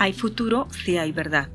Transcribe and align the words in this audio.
Hay 0.00 0.14
futuro 0.14 0.66
si 0.70 0.96
hay 0.96 1.12
verdad. 1.12 1.50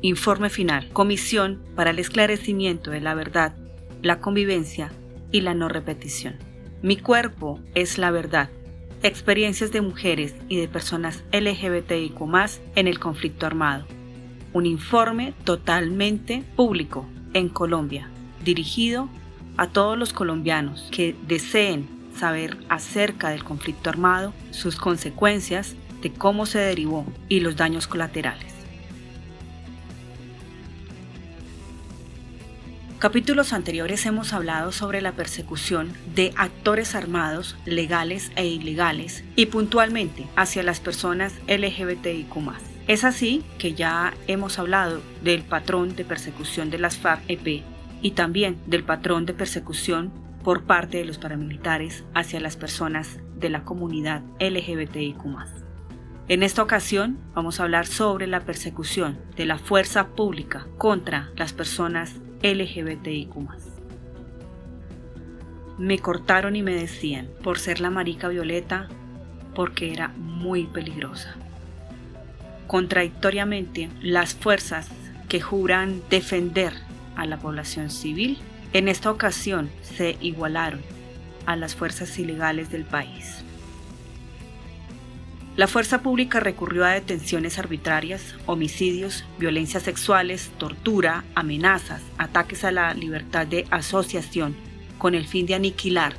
Informe 0.00 0.48
final. 0.48 0.88
Comisión 0.90 1.62
para 1.76 1.90
el 1.90 1.98
esclarecimiento 1.98 2.90
de 2.90 3.02
la 3.02 3.12
verdad, 3.12 3.54
la 4.00 4.20
convivencia 4.20 4.90
y 5.30 5.42
la 5.42 5.52
no 5.52 5.68
repetición. 5.68 6.36
Mi 6.80 6.96
cuerpo 6.96 7.60
es 7.74 7.98
la 7.98 8.10
verdad. 8.10 8.48
Experiencias 9.02 9.70
de 9.70 9.82
mujeres 9.82 10.34
y 10.48 10.56
de 10.56 10.66
personas 10.66 11.22
LGBTIQ 11.30 12.18
en 12.74 12.88
el 12.88 12.98
conflicto 12.98 13.44
armado. 13.44 13.84
Un 14.54 14.64
informe 14.64 15.34
totalmente 15.44 16.42
público 16.56 17.06
en 17.34 17.50
Colombia, 17.50 18.08
dirigido 18.42 19.10
a 19.58 19.66
todos 19.66 19.98
los 19.98 20.14
colombianos 20.14 20.88
que 20.90 21.14
deseen 21.28 21.86
saber 22.16 22.56
acerca 22.70 23.28
del 23.28 23.44
conflicto 23.44 23.90
armado, 23.90 24.32
sus 24.52 24.76
consecuencias, 24.76 25.76
de 26.02 26.12
cómo 26.12 26.46
se 26.46 26.58
derivó 26.58 27.06
y 27.28 27.40
los 27.40 27.56
daños 27.56 27.86
colaterales. 27.86 28.60
Capítulos 33.00 33.54
anteriores 33.54 34.04
hemos 34.04 34.34
hablado 34.34 34.72
sobre 34.72 35.00
la 35.00 35.12
persecución 35.12 35.94
de 36.14 36.34
actores 36.36 36.94
armados, 36.94 37.56
legales 37.64 38.30
e 38.36 38.46
ilegales, 38.46 39.24
y 39.36 39.46
puntualmente 39.46 40.26
hacia 40.36 40.62
las 40.62 40.80
personas 40.80 41.32
LGBTIQ. 41.48 42.34
Es 42.88 43.04
así 43.04 43.42
que 43.56 43.72
ya 43.72 44.12
hemos 44.26 44.58
hablado 44.58 45.00
del 45.24 45.44
patrón 45.44 45.96
de 45.96 46.04
persecución 46.04 46.68
de 46.68 46.78
las 46.78 46.98
FARC-EP 46.98 47.62
y 48.02 48.10
también 48.10 48.58
del 48.66 48.84
patrón 48.84 49.24
de 49.24 49.32
persecución 49.32 50.12
por 50.44 50.64
parte 50.64 50.98
de 50.98 51.06
los 51.06 51.16
paramilitares 51.16 52.04
hacia 52.14 52.38
las 52.38 52.58
personas 52.58 53.18
de 53.34 53.48
la 53.48 53.64
comunidad 53.64 54.22
LGBTIQ. 54.40 55.69
En 56.30 56.44
esta 56.44 56.62
ocasión 56.62 57.18
vamos 57.34 57.58
a 57.58 57.64
hablar 57.64 57.88
sobre 57.88 58.28
la 58.28 58.38
persecución 58.38 59.18
de 59.34 59.46
la 59.46 59.58
fuerza 59.58 60.10
pública 60.10 60.64
contra 60.78 61.32
las 61.34 61.52
personas 61.52 62.12
LGBTIQ. 62.44 63.34
Me 65.78 65.98
cortaron 65.98 66.54
y 66.54 66.62
me 66.62 66.72
decían, 66.72 67.28
por 67.42 67.58
ser 67.58 67.80
la 67.80 67.90
marica 67.90 68.28
violeta, 68.28 68.86
porque 69.56 69.92
era 69.92 70.06
muy 70.18 70.68
peligrosa. 70.68 71.34
Contradictoriamente, 72.68 73.90
las 74.00 74.32
fuerzas 74.32 74.86
que 75.28 75.40
juran 75.40 76.00
defender 76.10 76.74
a 77.16 77.26
la 77.26 77.38
población 77.38 77.90
civil, 77.90 78.38
en 78.72 78.86
esta 78.86 79.10
ocasión 79.10 79.68
se 79.82 80.16
igualaron 80.20 80.80
a 81.46 81.56
las 81.56 81.74
fuerzas 81.74 82.16
ilegales 82.20 82.70
del 82.70 82.84
país. 82.84 83.42
La 85.56 85.66
fuerza 85.66 86.00
pública 86.00 86.40
recurrió 86.40 86.84
a 86.84 86.90
detenciones 86.90 87.58
arbitrarias, 87.58 88.36
homicidios, 88.46 89.24
violencias 89.38 89.82
sexuales, 89.82 90.50
tortura, 90.58 91.24
amenazas, 91.34 92.02
ataques 92.18 92.64
a 92.64 92.70
la 92.70 92.94
libertad 92.94 93.46
de 93.46 93.66
asociación, 93.70 94.54
con 94.98 95.14
el 95.14 95.26
fin 95.26 95.46
de 95.46 95.54
aniquilar 95.54 96.14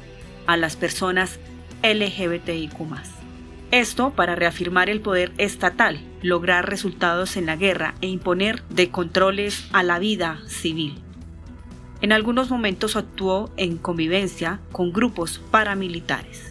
a 0.47 0.57
las 0.57 0.75
personas 0.75 1.39
LGBTIQ. 1.81 2.75
Esto 3.71 4.09
para 4.11 4.35
reafirmar 4.35 4.89
el 4.89 4.99
poder 4.99 5.31
estatal, 5.37 6.02
lograr 6.21 6.69
resultados 6.69 7.37
en 7.37 7.45
la 7.45 7.55
guerra 7.55 7.95
e 8.02 8.07
imponer 8.07 8.61
de 8.67 8.89
controles 8.91 9.65
a 9.71 9.81
la 9.81 9.97
vida 9.97 10.41
civil. 10.47 11.02
En 12.02 12.11
algunos 12.11 12.49
momentos 12.49 12.97
actuó 12.97 13.49
en 13.55 13.77
convivencia 13.77 14.59
con 14.73 14.91
grupos 14.91 15.39
paramilitares. 15.52 16.50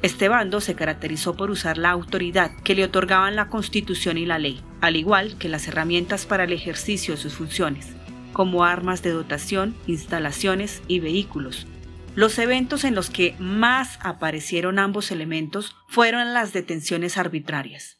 Este 0.00 0.28
bando 0.28 0.60
se 0.60 0.76
caracterizó 0.76 1.34
por 1.34 1.50
usar 1.50 1.76
la 1.76 1.90
autoridad 1.90 2.52
que 2.62 2.76
le 2.76 2.84
otorgaban 2.84 3.34
la 3.34 3.48
Constitución 3.48 4.16
y 4.16 4.26
la 4.26 4.38
ley, 4.38 4.60
al 4.80 4.94
igual 4.94 5.36
que 5.38 5.48
las 5.48 5.66
herramientas 5.66 6.24
para 6.24 6.44
el 6.44 6.52
ejercicio 6.52 7.14
de 7.14 7.20
sus 7.20 7.34
funciones, 7.34 7.88
como 8.32 8.64
armas 8.64 9.02
de 9.02 9.10
dotación, 9.10 9.74
instalaciones 9.88 10.82
y 10.86 11.00
vehículos. 11.00 11.66
Los 12.14 12.38
eventos 12.38 12.84
en 12.84 12.94
los 12.94 13.10
que 13.10 13.34
más 13.40 13.98
aparecieron 14.00 14.78
ambos 14.78 15.10
elementos 15.10 15.74
fueron 15.88 16.32
las 16.32 16.52
detenciones 16.52 17.18
arbitrarias. 17.18 17.98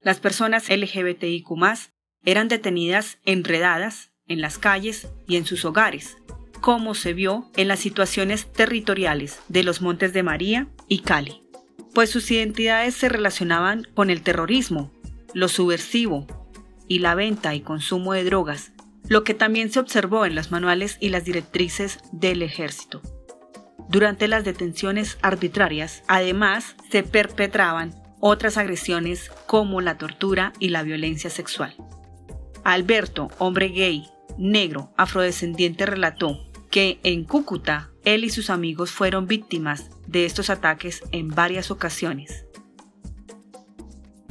Las 0.00 0.20
personas 0.20 0.70
LGBTIQ 0.70 1.48
eran 2.24 2.48
detenidas 2.48 3.18
enredadas 3.26 4.12
en 4.26 4.40
las 4.40 4.58
calles 4.58 5.08
y 5.26 5.36
en 5.36 5.44
sus 5.44 5.66
hogares, 5.66 6.16
como 6.60 6.94
se 6.94 7.12
vio 7.12 7.50
en 7.56 7.68
las 7.68 7.80
situaciones 7.80 8.52
territoriales 8.52 9.40
de 9.48 9.62
los 9.62 9.80
Montes 9.80 10.12
de 10.12 10.22
María 10.22 10.68
y 10.88 11.00
Cali, 11.00 11.42
pues 11.94 12.10
sus 12.10 12.30
identidades 12.30 12.94
se 12.94 13.08
relacionaban 13.08 13.86
con 13.94 14.10
el 14.10 14.22
terrorismo, 14.22 14.90
lo 15.34 15.48
subversivo 15.48 16.26
y 16.86 16.98
la 17.00 17.14
venta 17.14 17.54
y 17.54 17.60
consumo 17.60 18.12
de 18.12 18.24
drogas, 18.24 18.72
lo 19.08 19.24
que 19.24 19.34
también 19.34 19.72
se 19.72 19.80
observó 19.80 20.26
en 20.26 20.34
los 20.34 20.50
manuales 20.50 20.96
y 21.00 21.08
las 21.08 21.24
directrices 21.24 21.98
del 22.12 22.42
ejército. 22.42 23.00
Durante 23.88 24.28
las 24.28 24.44
detenciones 24.44 25.18
arbitrarias, 25.20 26.04
además, 26.06 26.76
se 26.90 27.02
perpetraban 27.02 27.94
otras 28.20 28.56
agresiones 28.56 29.30
como 29.46 29.80
la 29.80 29.98
tortura 29.98 30.52
y 30.60 30.68
la 30.68 30.82
violencia 30.82 31.30
sexual. 31.30 31.74
Alberto, 32.62 33.30
hombre 33.38 33.68
gay, 33.70 34.06
negro, 34.38 34.92
afrodescendiente, 34.96 35.86
relató 35.86 36.49
que 36.70 37.00
en 37.02 37.24
Cúcuta 37.24 37.90
él 38.04 38.24
y 38.24 38.30
sus 38.30 38.48
amigos 38.48 38.90
fueron 38.90 39.26
víctimas 39.26 39.90
de 40.06 40.24
estos 40.24 40.48
ataques 40.48 41.02
en 41.12 41.28
varias 41.28 41.70
ocasiones. 41.70 42.46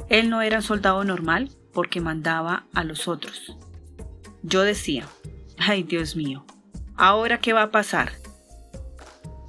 Él 0.08 0.28
no 0.28 0.42
era 0.42 0.56
un 0.56 0.62
soldado 0.62 1.04
normal 1.04 1.50
porque 1.72 2.00
mandaba 2.00 2.66
a 2.74 2.82
los 2.82 3.06
otros. 3.06 3.56
Yo 4.42 4.62
decía, 4.62 5.06
ay 5.58 5.84
Dios 5.84 6.16
mío, 6.16 6.44
¿ahora 6.96 7.38
qué 7.38 7.52
va 7.52 7.62
a 7.62 7.70
pasar? 7.70 8.12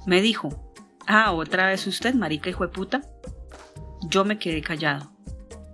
Me 0.06 0.20
dijo, 0.20 0.74
ah, 1.06 1.32
otra 1.32 1.66
vez 1.66 1.86
usted, 1.86 2.14
marica 2.14 2.50
y 2.50 2.54
puta. 2.54 3.02
Yo 4.08 4.24
me 4.24 4.38
quedé 4.38 4.62
callado. 4.62 5.10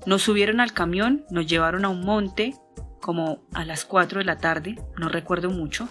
Nos 0.06 0.22
subieron 0.22 0.60
al 0.60 0.72
camión, 0.72 1.24
nos 1.30 1.46
llevaron 1.46 1.84
a 1.84 1.88
un 1.88 2.02
monte, 2.02 2.54
como 3.00 3.42
a 3.52 3.64
las 3.64 3.84
4 3.84 4.20
de 4.20 4.24
la 4.24 4.38
tarde, 4.38 4.80
no 4.96 5.08
recuerdo 5.08 5.50
mucho, 5.50 5.88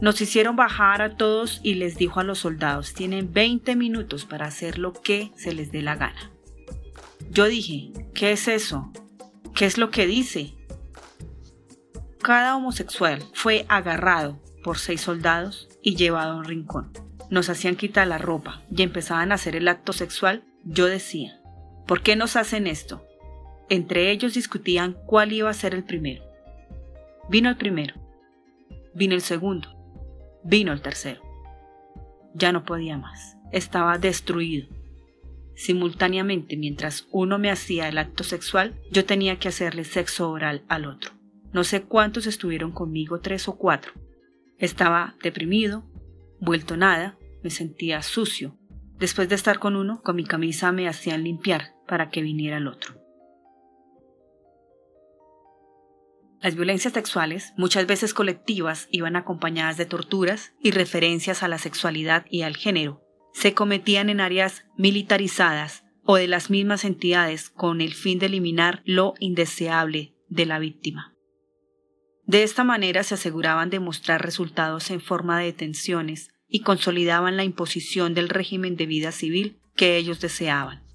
nos 0.00 0.20
hicieron 0.20 0.56
bajar 0.56 1.02
a 1.02 1.16
todos 1.16 1.60
y 1.62 1.74
les 1.74 1.96
dijo 1.96 2.20
a 2.20 2.24
los 2.24 2.38
soldados, 2.40 2.92
tienen 2.94 3.32
20 3.32 3.76
minutos 3.76 4.24
para 4.24 4.46
hacer 4.46 4.78
lo 4.78 4.92
que 4.92 5.32
se 5.36 5.54
les 5.54 5.72
dé 5.72 5.82
la 5.82 5.96
gana. 5.96 6.30
Yo 7.30 7.46
dije, 7.46 7.92
¿qué 8.14 8.32
es 8.32 8.48
eso? 8.48 8.92
¿Qué 9.54 9.64
es 9.66 9.78
lo 9.78 9.90
que 9.90 10.06
dice? 10.06 10.54
Cada 12.22 12.56
homosexual 12.56 13.22
fue 13.34 13.64
agarrado 13.68 14.40
por 14.62 14.78
seis 14.78 15.00
soldados 15.00 15.68
y 15.82 15.96
llevado 15.96 16.32
a 16.32 16.36
un 16.36 16.44
rincón. 16.44 16.92
Nos 17.30 17.48
hacían 17.48 17.76
quitar 17.76 18.06
la 18.06 18.18
ropa 18.18 18.62
y 18.74 18.82
empezaban 18.82 19.32
a 19.32 19.36
hacer 19.36 19.56
el 19.56 19.68
acto 19.68 19.92
sexual. 19.92 20.44
Yo 20.64 20.86
decía, 20.86 21.40
¿por 21.86 22.02
qué 22.02 22.16
nos 22.16 22.36
hacen 22.36 22.66
esto? 22.66 23.04
Entre 23.68 24.10
ellos 24.10 24.34
discutían 24.34 24.96
cuál 25.06 25.32
iba 25.32 25.50
a 25.50 25.54
ser 25.54 25.74
el 25.74 25.84
primero. 25.84 26.24
Vino 27.28 27.48
el 27.48 27.56
primero. 27.56 27.94
Vino 28.94 29.14
el 29.14 29.22
segundo. 29.22 29.75
Vino 30.48 30.72
el 30.72 30.80
tercero. 30.80 31.22
Ya 32.32 32.52
no 32.52 32.64
podía 32.64 32.96
más. 32.96 33.36
Estaba 33.50 33.98
destruido. 33.98 34.68
Simultáneamente, 35.56 36.56
mientras 36.56 37.08
uno 37.10 37.36
me 37.36 37.50
hacía 37.50 37.88
el 37.88 37.98
acto 37.98 38.22
sexual, 38.22 38.80
yo 38.92 39.04
tenía 39.04 39.40
que 39.40 39.48
hacerle 39.48 39.82
sexo 39.82 40.30
oral 40.30 40.62
al 40.68 40.84
otro. 40.84 41.10
No 41.52 41.64
sé 41.64 41.82
cuántos 41.82 42.28
estuvieron 42.28 42.70
conmigo, 42.70 43.18
tres 43.18 43.48
o 43.48 43.56
cuatro. 43.56 43.92
Estaba 44.58 45.16
deprimido, 45.20 45.84
vuelto 46.40 46.76
nada, 46.76 47.18
me 47.42 47.50
sentía 47.50 48.00
sucio. 48.02 48.56
Después 49.00 49.28
de 49.28 49.34
estar 49.34 49.58
con 49.58 49.74
uno, 49.74 50.00
con 50.00 50.14
mi 50.14 50.24
camisa 50.24 50.70
me 50.70 50.88
hacían 50.88 51.24
limpiar 51.24 51.72
para 51.88 52.08
que 52.10 52.22
viniera 52.22 52.58
el 52.58 52.68
otro. 52.68 53.05
Las 56.40 56.54
violencias 56.54 56.94
sexuales, 56.94 57.52
muchas 57.56 57.86
veces 57.86 58.14
colectivas, 58.14 58.88
iban 58.90 59.16
acompañadas 59.16 59.76
de 59.76 59.86
torturas 59.86 60.52
y 60.62 60.70
referencias 60.70 61.42
a 61.42 61.48
la 61.48 61.58
sexualidad 61.58 62.26
y 62.30 62.42
al 62.42 62.56
género. 62.56 63.02
Se 63.32 63.54
cometían 63.54 64.10
en 64.10 64.20
áreas 64.20 64.64
militarizadas 64.76 65.84
o 66.04 66.16
de 66.16 66.28
las 66.28 66.50
mismas 66.50 66.84
entidades 66.84 67.50
con 67.50 67.80
el 67.80 67.94
fin 67.94 68.18
de 68.18 68.26
eliminar 68.26 68.82
lo 68.84 69.14
indeseable 69.18 70.14
de 70.28 70.46
la 70.46 70.58
víctima. 70.58 71.14
De 72.26 72.42
esta 72.42 72.64
manera 72.64 73.02
se 73.02 73.14
aseguraban 73.14 73.70
de 73.70 73.80
mostrar 73.80 74.22
resultados 74.22 74.90
en 74.90 75.00
forma 75.00 75.38
de 75.38 75.46
detenciones 75.46 76.30
y 76.48 76.60
consolidaban 76.60 77.36
la 77.36 77.44
imposición 77.44 78.14
del 78.14 78.28
régimen 78.28 78.76
de 78.76 78.86
vida 78.86 79.12
civil 79.12 79.60
que 79.74 79.96
ellos 79.96 80.20
deseaban. 80.20 80.85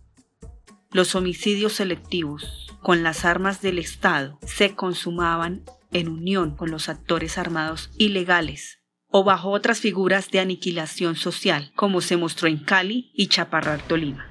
Los 0.93 1.15
homicidios 1.15 1.71
selectivos, 1.71 2.67
con 2.81 3.01
las 3.01 3.23
armas 3.23 3.61
del 3.61 3.79
Estado 3.79 4.37
se 4.45 4.75
consumaban 4.75 5.63
en 5.93 6.09
unión 6.09 6.53
con 6.57 6.69
los 6.69 6.89
actores 6.89 7.37
armados 7.37 7.91
ilegales 7.97 8.79
o 9.09 9.23
bajo 9.23 9.51
otras 9.51 9.79
figuras 9.79 10.31
de 10.31 10.41
aniquilación 10.41 11.15
social, 11.15 11.71
como 11.75 12.01
se 12.01 12.17
mostró 12.17 12.49
en 12.49 12.57
Cali 12.57 13.09
y 13.13 13.27
Chaparral, 13.27 13.81
Tolima. 13.83 14.27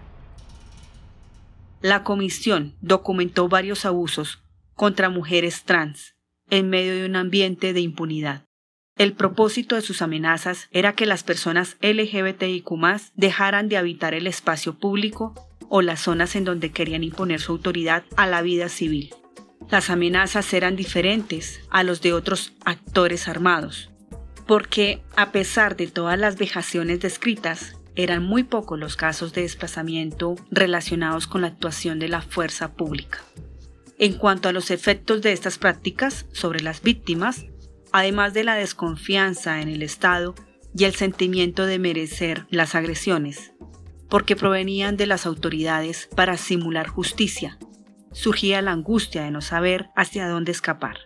la 1.80 2.04
comisión 2.04 2.76
documentó 2.82 3.48
varios 3.48 3.86
abusos 3.86 4.42
contra 4.74 5.08
mujeres 5.08 5.64
trans 5.64 6.14
en 6.50 6.68
medio 6.68 6.94
de 6.94 7.06
un 7.06 7.16
ambiente 7.16 7.72
de 7.72 7.80
impunidad. 7.80 8.44
El 8.96 9.14
propósito 9.14 9.76
de 9.76 9.80
sus 9.80 10.02
amenazas 10.02 10.68
era 10.72 10.92
que 10.92 11.06
las 11.06 11.24
personas 11.24 11.78
LGBTIQ 11.80 12.68
dejaran 13.14 13.70
de 13.70 13.78
habitar 13.78 14.12
el 14.12 14.26
espacio 14.26 14.78
público 14.78 15.50
o 15.70 15.81
las 15.81 16.00
zonas 16.00 16.37
en 16.37 16.44
donde 16.44 16.72
querían 16.72 17.02
imponer 17.02 17.40
su 17.40 17.52
autoridad 17.52 18.02
a 18.17 18.26
la 18.26 18.43
vida 18.43 18.69
civil. 18.69 19.14
Las 19.70 19.88
amenazas 19.88 20.52
eran 20.52 20.76
diferentes 20.76 21.61
a 21.70 21.84
los 21.84 22.02
de 22.02 22.12
otros 22.12 22.52
actores 22.64 23.28
armados, 23.28 23.90
porque 24.46 25.00
a 25.17 25.31
pesar 25.31 25.76
de 25.76 25.87
todas 25.87 26.19
las 26.19 26.37
vejaciones 26.37 27.00
descritas, 27.00 27.76
eran 27.94 28.25
muy 28.25 28.43
pocos 28.43 28.78
los 28.78 28.96
casos 28.96 29.32
de 29.32 29.43
desplazamiento 29.43 30.37
relacionados 30.50 31.26
con 31.26 31.43
la 31.43 31.49
actuación 31.49 31.99
de 31.99 32.08
la 32.08 32.22
fuerza 32.22 32.72
pública. 32.72 33.19
En 33.99 34.14
cuanto 34.14 34.49
a 34.49 34.52
los 34.52 34.70
efectos 34.70 35.22
de 35.22 35.32
estas 35.32 35.58
prácticas 35.58 36.26
sobre 36.32 36.62
las 36.62 36.82
víctimas, 36.82 37.46
además 37.93 38.34
de 38.34 38.44
la 38.44 38.55
desconfianza 38.55 39.61
en 39.61 39.69
el 39.69 39.82
Estado 39.82 40.34
y 40.75 40.84
el 40.84 40.94
sentimiento 40.94 41.67
de 41.67 41.78
merecer 41.78 42.46
las 42.50 42.75
agresiones, 42.75 43.52
porque 44.10 44.36
provenían 44.36 44.96
de 44.96 45.06
las 45.06 45.24
autoridades 45.24 46.08
para 46.14 46.36
simular 46.36 46.88
justicia, 46.88 47.58
surgía 48.12 48.60
la 48.60 48.72
angustia 48.72 49.22
de 49.22 49.30
no 49.30 49.40
saber 49.40 49.88
hacia 49.96 50.28
dónde 50.28 50.52
escapar. 50.52 50.98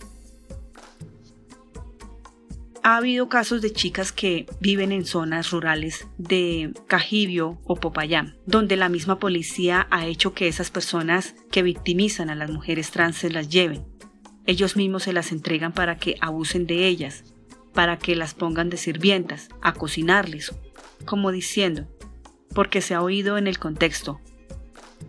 Ha 2.84 2.98
habido 2.98 3.28
casos 3.30 3.62
de 3.62 3.72
chicas 3.72 4.12
que 4.12 4.46
viven 4.60 4.92
en 4.92 5.06
zonas 5.06 5.50
rurales 5.50 6.06
de 6.18 6.72
Cajibio 6.86 7.58
o 7.64 7.76
Popayán, 7.76 8.36
donde 8.46 8.76
la 8.76 8.90
misma 8.90 9.18
policía 9.18 9.88
ha 9.90 10.06
hecho 10.06 10.34
que 10.34 10.48
esas 10.48 10.70
personas 10.70 11.34
que 11.50 11.62
victimizan 11.62 12.28
a 12.28 12.34
las 12.34 12.50
mujeres 12.50 12.90
trans 12.90 13.16
se 13.16 13.30
las 13.30 13.48
lleven. 13.48 13.84
Ellos 14.46 14.76
mismos 14.76 15.04
se 15.04 15.14
las 15.14 15.32
entregan 15.32 15.72
para 15.72 15.96
que 15.96 16.16
abusen 16.20 16.66
de 16.66 16.86
ellas, 16.86 17.24
para 17.72 17.98
que 17.98 18.14
las 18.14 18.34
pongan 18.34 18.68
de 18.68 18.76
sirvientas, 18.76 19.48
a 19.62 19.72
cocinarles 19.72 20.52
como 21.04 21.32
diciendo, 21.32 21.86
porque 22.54 22.80
se 22.80 22.94
ha 22.94 23.02
oído 23.02 23.38
en 23.38 23.46
el 23.46 23.58
contexto, 23.58 24.20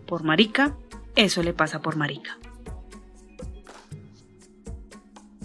por 0.07 0.24
marica, 0.24 0.75
eso 1.15 1.44
le 1.44 1.53
pasa 1.53 1.81
por 1.81 1.95
marica. 1.95 2.38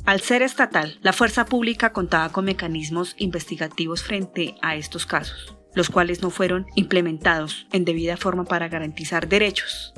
Al 0.05 0.20
ser 0.20 0.43
estatal, 0.43 0.99
la 1.02 1.12
fuerza 1.12 1.44
pública 1.44 1.93
contaba 1.93 2.31
con 2.31 2.44
mecanismos 2.44 3.14
investigativos 3.19 4.02
frente 4.02 4.56
a 4.61 4.75
estos 4.75 5.06
casos, 5.06 5.55
los 5.75 5.88
cuales 5.88 6.20
no 6.23 6.31
fueron 6.31 6.67
implementados 6.75 7.67
en 7.70 7.85
debida 7.85 8.17
forma 8.17 8.44
para 8.44 8.69
garantizar 8.69 9.29
derechos. 9.29 9.93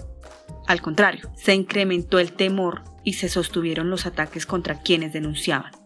Al 0.66 0.82
contrario, 0.82 1.30
se 1.36 1.54
incrementó 1.54 2.18
el 2.18 2.32
temor 2.32 2.82
y 3.04 3.14
se 3.14 3.28
sostuvieron 3.28 3.90
los 3.90 4.04
ataques 4.06 4.44
contra 4.44 4.80
quienes 4.80 5.12
denunciaban. 5.12 5.81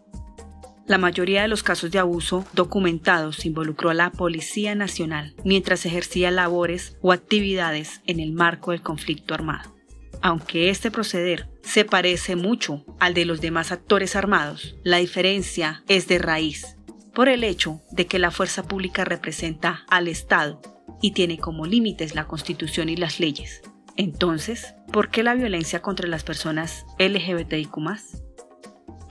La 0.87 0.97
mayoría 0.97 1.41
de 1.41 1.49
los 1.49 1.63
casos 1.63 1.91
de 1.91 1.99
abuso 1.99 2.45
documentados 2.53 3.45
involucró 3.45 3.89
a 3.89 3.93
la 3.93 4.09
Policía 4.09 4.73
Nacional 4.73 5.35
mientras 5.43 5.85
ejercía 5.85 6.31
labores 6.31 6.95
o 7.01 7.11
actividades 7.11 8.01
en 8.07 8.21
el 8.21 8.31
marco 8.31 8.71
del 8.71 8.81
conflicto 8.81 9.33
armado. 9.33 9.75
Aunque 10.21 10.69
este 10.69 10.89
proceder 10.89 11.49
se 11.61 11.83
parece 11.83 12.37
mucho 12.37 12.85
al 12.99 13.13
de 13.13 13.25
los 13.25 13.41
demás 13.41 13.73
actores 13.73 14.15
armados, 14.15 14.77
la 14.83 14.97
diferencia 14.97 15.83
es 15.89 16.07
de 16.07 16.19
raíz, 16.19 16.77
por 17.13 17.27
el 17.27 17.43
hecho 17.43 17.81
de 17.91 18.07
que 18.07 18.17
la 18.17 18.31
fuerza 18.31 18.63
pública 18.63 19.03
representa 19.03 19.85
al 19.89 20.07
Estado 20.07 20.61
y 21.01 21.11
tiene 21.11 21.37
como 21.37 21.65
límites 21.65 22.15
la 22.15 22.27
Constitución 22.27 22.87
y 22.87 22.95
las 22.95 23.19
leyes. 23.19 23.61
Entonces, 23.97 24.75
¿por 24.93 25.09
qué 25.09 25.21
la 25.21 25.35
violencia 25.35 25.81
contra 25.81 26.07
las 26.07 26.23
personas 26.23 26.85
LGBTIQ 26.97 27.77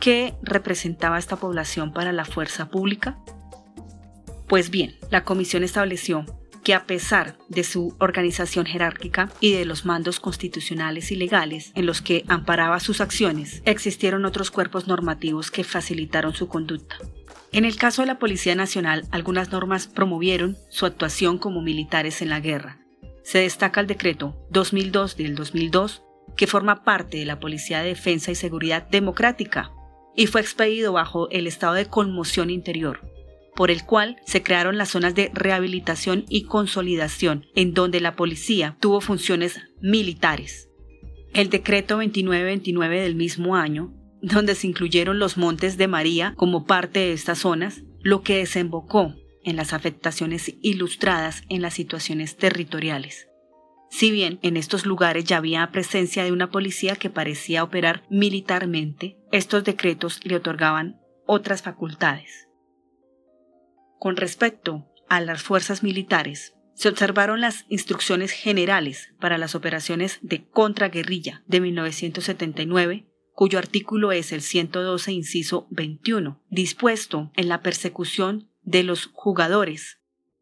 ¿Qué 0.06 0.36
representaba 0.40 1.18
esta 1.18 1.34
población 1.34 1.92
para 1.92 2.12
la 2.12 2.24
fuerza 2.24 2.68
pública? 2.68 3.18
Pues 4.46 4.70
bien, 4.70 4.94
la 5.10 5.24
comisión 5.24 5.64
estableció 5.64 6.24
que 6.62 6.74
a 6.74 6.86
pesar 6.86 7.36
de 7.48 7.64
su 7.64 7.96
organización 7.98 8.66
jerárquica 8.66 9.30
y 9.40 9.54
de 9.54 9.64
los 9.64 9.84
mandos 9.84 10.20
constitucionales 10.20 11.10
y 11.10 11.16
legales 11.16 11.72
en 11.74 11.86
los 11.86 12.02
que 12.02 12.24
amparaba 12.28 12.78
sus 12.78 13.00
acciones, 13.00 13.62
existieron 13.64 14.24
otros 14.26 14.52
cuerpos 14.52 14.86
normativos 14.86 15.50
que 15.50 15.64
facilitaron 15.64 16.34
su 16.34 16.46
conducta. 16.46 16.98
En 17.50 17.64
el 17.64 17.74
caso 17.74 18.02
de 18.02 18.06
la 18.06 18.20
Policía 18.20 18.54
Nacional, 18.54 19.08
algunas 19.10 19.50
normas 19.50 19.88
promovieron 19.88 20.56
su 20.68 20.86
actuación 20.86 21.36
como 21.38 21.62
militares 21.62 22.22
en 22.22 22.28
la 22.28 22.38
guerra. 22.38 22.78
Se 23.24 23.40
destaca 23.40 23.80
el 23.80 23.88
decreto 23.88 24.36
2002 24.50 25.16
del 25.16 25.34
2002, 25.34 26.04
que 26.36 26.46
forma 26.46 26.84
parte 26.84 27.18
de 27.18 27.24
la 27.24 27.40
Policía 27.40 27.80
de 27.80 27.88
Defensa 27.88 28.30
y 28.30 28.36
Seguridad 28.36 28.86
Democrática, 28.88 29.72
y 30.16 30.26
fue 30.26 30.40
expedido 30.40 30.92
bajo 30.92 31.28
el 31.30 31.46
estado 31.46 31.74
de 31.74 31.86
conmoción 31.86 32.50
interior, 32.50 33.00
por 33.54 33.70
el 33.70 33.84
cual 33.84 34.16
se 34.26 34.42
crearon 34.42 34.78
las 34.78 34.90
zonas 34.90 35.14
de 35.14 35.30
rehabilitación 35.32 36.24
y 36.28 36.44
consolidación, 36.44 37.46
en 37.54 37.74
donde 37.74 38.00
la 38.00 38.16
policía 38.16 38.76
tuvo 38.80 39.00
funciones 39.00 39.60
militares. 39.80 40.68
El 41.34 41.50
decreto 41.50 41.94
2929 41.94 43.00
del 43.00 43.14
mismo 43.14 43.56
año, 43.56 43.92
donde 44.22 44.54
se 44.54 44.66
incluyeron 44.66 45.18
los 45.18 45.36
Montes 45.36 45.76
de 45.76 45.88
María 45.88 46.34
como 46.36 46.64
parte 46.64 47.00
de 47.00 47.12
estas 47.12 47.38
zonas, 47.38 47.82
lo 48.00 48.22
que 48.22 48.38
desembocó 48.38 49.14
en 49.44 49.56
las 49.56 49.72
afectaciones 49.72 50.54
ilustradas 50.62 51.42
en 51.48 51.62
las 51.62 51.74
situaciones 51.74 52.36
territoriales. 52.36 53.28
Si 53.90 54.10
bien 54.10 54.38
en 54.42 54.56
estos 54.56 54.84
lugares 54.84 55.24
ya 55.24 55.38
había 55.38 55.70
presencia 55.70 56.24
de 56.24 56.32
una 56.32 56.50
policía 56.50 56.96
que 56.96 57.10
parecía 57.10 57.62
operar 57.62 58.02
militarmente, 58.10 59.16
estos 59.32 59.64
decretos 59.64 60.20
le 60.24 60.36
otorgaban 60.36 61.00
otras 61.26 61.62
facultades. 61.62 62.48
Con 63.98 64.16
respecto 64.16 64.86
a 65.08 65.20
las 65.20 65.42
fuerzas 65.42 65.82
militares, 65.82 66.54
se 66.74 66.90
observaron 66.90 67.40
las 67.40 67.64
instrucciones 67.68 68.32
generales 68.32 69.14
para 69.18 69.38
las 69.38 69.54
operaciones 69.54 70.18
de 70.20 70.46
contraguerrilla 70.46 71.42
de 71.46 71.60
1979, 71.60 73.06
cuyo 73.32 73.58
artículo 73.58 74.12
es 74.12 74.30
el 74.32 74.42
112, 74.42 75.12
inciso 75.12 75.66
21, 75.70 76.42
dispuesto 76.50 77.32
en 77.34 77.48
la 77.48 77.62
persecución 77.62 78.50
de 78.62 78.82
los 78.82 79.06
jugadores, 79.06 80.00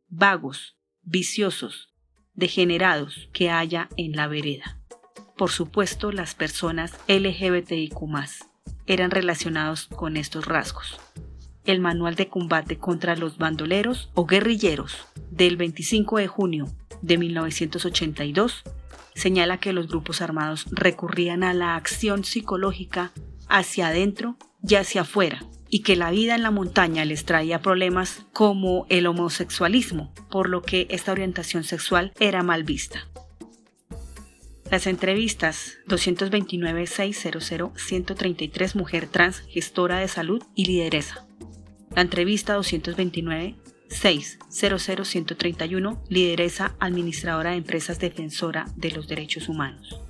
vagos, 0.08 0.76
viciosos, 1.02 1.93
degenerados 2.34 3.28
que 3.32 3.50
haya 3.50 3.88
en 3.96 4.12
la 4.12 4.26
vereda. 4.28 4.78
Por 5.36 5.50
supuesto, 5.50 6.12
las 6.12 6.34
personas 6.34 6.92
LGBTIQ 7.08 7.94
eran 8.86 9.10
relacionados 9.10 9.86
con 9.86 10.16
estos 10.16 10.46
rasgos. 10.46 11.00
El 11.64 11.80
Manual 11.80 12.14
de 12.14 12.28
Combate 12.28 12.76
contra 12.76 13.16
los 13.16 13.38
Bandoleros 13.38 14.10
o 14.14 14.26
Guerrilleros 14.26 15.06
del 15.30 15.56
25 15.56 16.18
de 16.18 16.26
junio 16.28 16.66
de 17.00 17.18
1982 17.18 18.62
señala 19.14 19.58
que 19.58 19.72
los 19.72 19.88
grupos 19.88 20.20
armados 20.20 20.66
recurrían 20.70 21.42
a 21.42 21.54
la 21.54 21.76
acción 21.76 22.24
psicológica 22.24 23.12
hacia 23.48 23.88
adentro 23.88 24.36
y 24.66 24.74
hacia 24.74 25.02
afuera 25.02 25.44
y 25.74 25.82
que 25.82 25.96
la 25.96 26.12
vida 26.12 26.36
en 26.36 26.44
la 26.44 26.52
montaña 26.52 27.04
les 27.04 27.24
traía 27.24 27.60
problemas 27.60 28.26
como 28.32 28.86
el 28.90 29.08
homosexualismo, 29.08 30.14
por 30.30 30.48
lo 30.48 30.62
que 30.62 30.86
esta 30.88 31.10
orientación 31.10 31.64
sexual 31.64 32.12
era 32.20 32.44
mal 32.44 32.62
vista. 32.62 33.08
Las 34.70 34.86
entrevistas 34.86 35.78
229-600-133 35.88 38.76
Mujer 38.76 39.08
Trans, 39.08 39.40
Gestora 39.48 39.98
de 39.98 40.06
Salud 40.06 40.44
y 40.54 40.66
Lideresa. 40.66 41.26
La 41.96 42.02
entrevista 42.02 42.54
229 42.54 43.56
600-131 43.88 46.02
Lideresa 46.08 46.76
Administradora 46.78 47.50
de 47.50 47.56
Empresas 47.56 47.98
Defensora 47.98 48.66
de 48.76 48.92
los 48.92 49.08
Derechos 49.08 49.48
Humanos. 49.48 50.03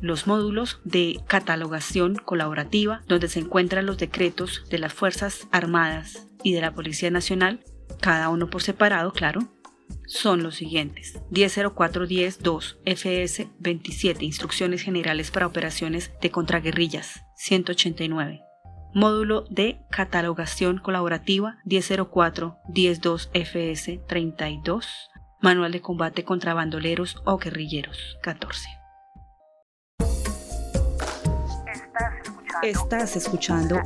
Los 0.00 0.26
módulos 0.26 0.80
de 0.84 1.20
catalogación 1.26 2.14
colaborativa, 2.14 3.02
donde 3.08 3.28
se 3.28 3.40
encuentran 3.40 3.86
los 3.86 3.98
decretos 3.98 4.64
de 4.70 4.78
las 4.78 4.92
Fuerzas 4.92 5.48
Armadas 5.50 6.28
y 6.42 6.52
de 6.52 6.60
la 6.60 6.72
Policía 6.72 7.10
Nacional, 7.10 7.64
cada 8.00 8.28
uno 8.28 8.48
por 8.48 8.62
separado, 8.62 9.12
claro, 9.12 9.40
son 10.06 10.42
los 10.42 10.56
siguientes. 10.56 11.20
10.04.10.2 11.30 12.76
FS 12.84 13.48
27 13.58 14.24
Instrucciones 14.24 14.82
Generales 14.82 15.30
para 15.30 15.46
Operaciones 15.46 16.12
de 16.20 16.30
Contraguerrillas 16.30 17.22
189. 17.36 18.42
Módulo 18.94 19.44
de 19.50 19.80
Catalogación 19.90 20.78
Colaborativa 20.78 21.58
1004-102 21.66 23.28
FS 23.34 24.00
32. 24.08 24.88
Manual 25.40 25.72
de 25.72 25.80
Combate 25.80 26.24
contra 26.24 26.54
Bandoleros 26.54 27.16
o 27.24 27.38
Guerrilleros 27.38 28.18
14. 28.22 28.77
Estás 32.62 33.16
escuchando, 33.16 33.80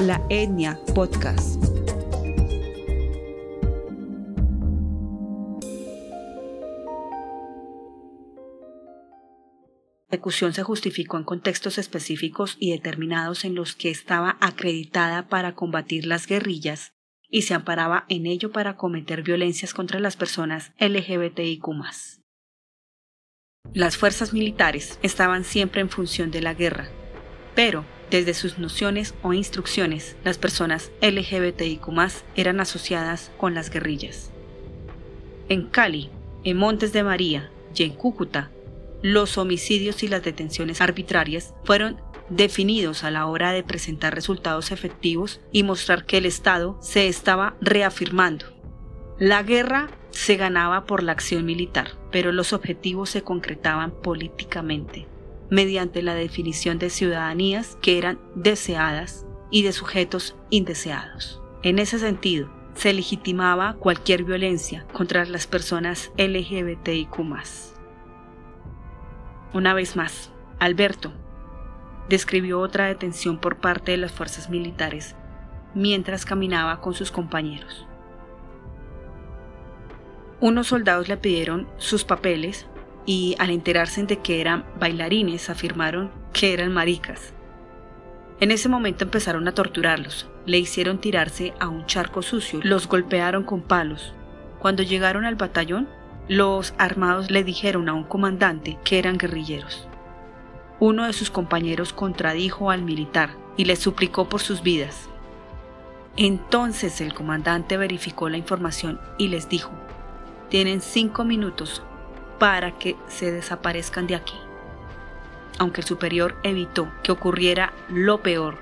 La 0.00 0.20
Etnia 0.28 0.78
Podcast. 0.94 1.62
ejecución 10.08 10.54
se 10.54 10.62
justificó 10.62 11.18
en 11.18 11.24
contextos 11.24 11.78
específicos 11.78 12.56
y 12.58 12.72
determinados 12.72 13.44
en 13.44 13.54
los 13.54 13.76
que 13.76 13.90
estaba 13.90 14.38
acreditada 14.40 15.28
para 15.28 15.54
combatir 15.54 16.06
las 16.06 16.26
guerrillas 16.26 16.94
y 17.28 17.42
se 17.42 17.54
amparaba 17.54 18.06
en 18.08 18.26
ello 18.26 18.50
para 18.50 18.76
cometer 18.76 19.22
violencias 19.22 19.74
contra 19.74 20.00
las 20.00 20.16
personas 20.16 20.72
LGBTIQ. 20.80 21.66
Las 23.72 23.96
fuerzas 23.96 24.32
militares 24.32 24.98
estaban 25.02 25.44
siempre 25.44 25.80
en 25.80 25.90
función 25.90 26.30
de 26.30 26.40
la 26.40 26.54
guerra, 26.54 26.88
pero 27.56 27.84
desde 28.10 28.34
sus 28.34 28.58
nociones 28.58 29.14
o 29.22 29.32
instrucciones, 29.32 30.14
las 30.22 30.38
personas 30.38 30.92
LGBTIQ 31.02 31.88
eran 32.36 32.60
asociadas 32.60 33.32
con 33.36 33.54
las 33.54 33.70
guerrillas. 33.70 34.30
En 35.48 35.66
Cali, 35.66 36.10
en 36.44 36.56
Montes 36.56 36.92
de 36.92 37.02
María 37.02 37.50
y 37.74 37.82
en 37.82 37.94
Cúcuta, 37.94 38.50
los 39.02 39.38
homicidios 39.38 40.02
y 40.04 40.08
las 40.08 40.22
detenciones 40.22 40.80
arbitrarias 40.80 41.54
fueron 41.64 42.00
definidos 42.28 43.04
a 43.04 43.10
la 43.10 43.26
hora 43.26 43.52
de 43.52 43.62
presentar 43.62 44.14
resultados 44.14 44.70
efectivos 44.70 45.40
y 45.50 45.62
mostrar 45.62 46.06
que 46.06 46.18
el 46.18 46.26
Estado 46.26 46.78
se 46.80 47.08
estaba 47.08 47.56
reafirmando. 47.60 48.46
La 49.18 49.42
guerra 49.42 49.88
se 50.10 50.36
ganaba 50.36 50.84
por 50.84 51.02
la 51.02 51.12
acción 51.12 51.44
militar, 51.44 51.92
pero 52.12 52.32
los 52.32 52.52
objetivos 52.52 53.10
se 53.10 53.22
concretaban 53.22 53.92
políticamente, 53.92 55.06
mediante 55.50 56.02
la 56.02 56.14
definición 56.14 56.78
de 56.78 56.90
ciudadanías 56.90 57.76
que 57.80 57.98
eran 57.98 58.18
deseadas 58.34 59.26
y 59.50 59.62
de 59.62 59.72
sujetos 59.72 60.36
indeseados. 60.50 61.40
En 61.62 61.78
ese 61.78 61.98
sentido, 61.98 62.50
se 62.74 62.92
legitimaba 62.92 63.74
cualquier 63.74 64.24
violencia 64.24 64.86
contra 64.92 65.24
las 65.24 65.46
personas 65.46 66.12
LGBTIQ. 66.18 67.18
Una 69.54 69.72
vez 69.72 69.96
más, 69.96 70.30
Alberto 70.58 71.12
describió 72.08 72.60
otra 72.60 72.86
detención 72.86 73.38
por 73.38 73.56
parte 73.56 73.92
de 73.92 73.96
las 73.96 74.12
fuerzas 74.12 74.50
militares 74.50 75.16
mientras 75.74 76.24
caminaba 76.24 76.80
con 76.80 76.94
sus 76.94 77.10
compañeros. 77.10 77.86
Unos 80.40 80.66
soldados 80.66 81.08
le 81.08 81.16
pidieron 81.16 81.68
sus 81.78 82.04
papeles 82.04 82.66
y 83.06 83.36
al 83.38 83.50
enterarse 83.50 84.04
de 84.04 84.18
que 84.18 84.40
eran 84.40 84.64
bailarines 84.78 85.48
afirmaron 85.48 86.10
que 86.32 86.52
eran 86.52 86.72
maricas. 86.72 87.32
En 88.40 88.50
ese 88.50 88.68
momento 88.68 89.04
empezaron 89.04 89.48
a 89.48 89.52
torturarlos, 89.52 90.28
le 90.44 90.58
hicieron 90.58 90.98
tirarse 90.98 91.54
a 91.58 91.68
un 91.68 91.86
charco 91.86 92.20
sucio, 92.20 92.60
los 92.62 92.86
golpearon 92.86 93.44
con 93.44 93.62
palos. 93.62 94.12
Cuando 94.58 94.82
llegaron 94.82 95.24
al 95.24 95.36
batallón, 95.36 95.88
los 96.28 96.74
armados 96.76 97.30
le 97.30 97.44
dijeron 97.44 97.88
a 97.88 97.94
un 97.94 98.04
comandante 98.04 98.78
que 98.84 98.98
eran 98.98 99.16
guerrilleros. 99.16 99.88
Uno 100.80 101.06
de 101.06 101.14
sus 101.14 101.30
compañeros 101.30 101.92
contradijo 101.94 102.70
al 102.70 102.82
militar 102.82 103.30
y 103.56 103.64
le 103.64 103.76
suplicó 103.76 104.28
por 104.28 104.40
sus 104.40 104.62
vidas. 104.62 105.08
Entonces 106.18 107.00
el 107.00 107.14
comandante 107.14 107.76
verificó 107.76 108.28
la 108.28 108.36
información 108.36 109.00
y 109.16 109.28
les 109.28 109.48
dijo, 109.48 109.70
tienen 110.50 110.80
cinco 110.80 111.24
minutos 111.24 111.82
para 112.38 112.72
que 112.72 112.96
se 113.08 113.32
desaparezcan 113.32 114.06
de 114.06 114.14
aquí. 114.14 114.36
Aunque 115.58 115.80
el 115.80 115.86
superior 115.86 116.36
evitó 116.42 116.90
que 117.02 117.12
ocurriera 117.12 117.72
lo 117.88 118.22
peor, 118.22 118.58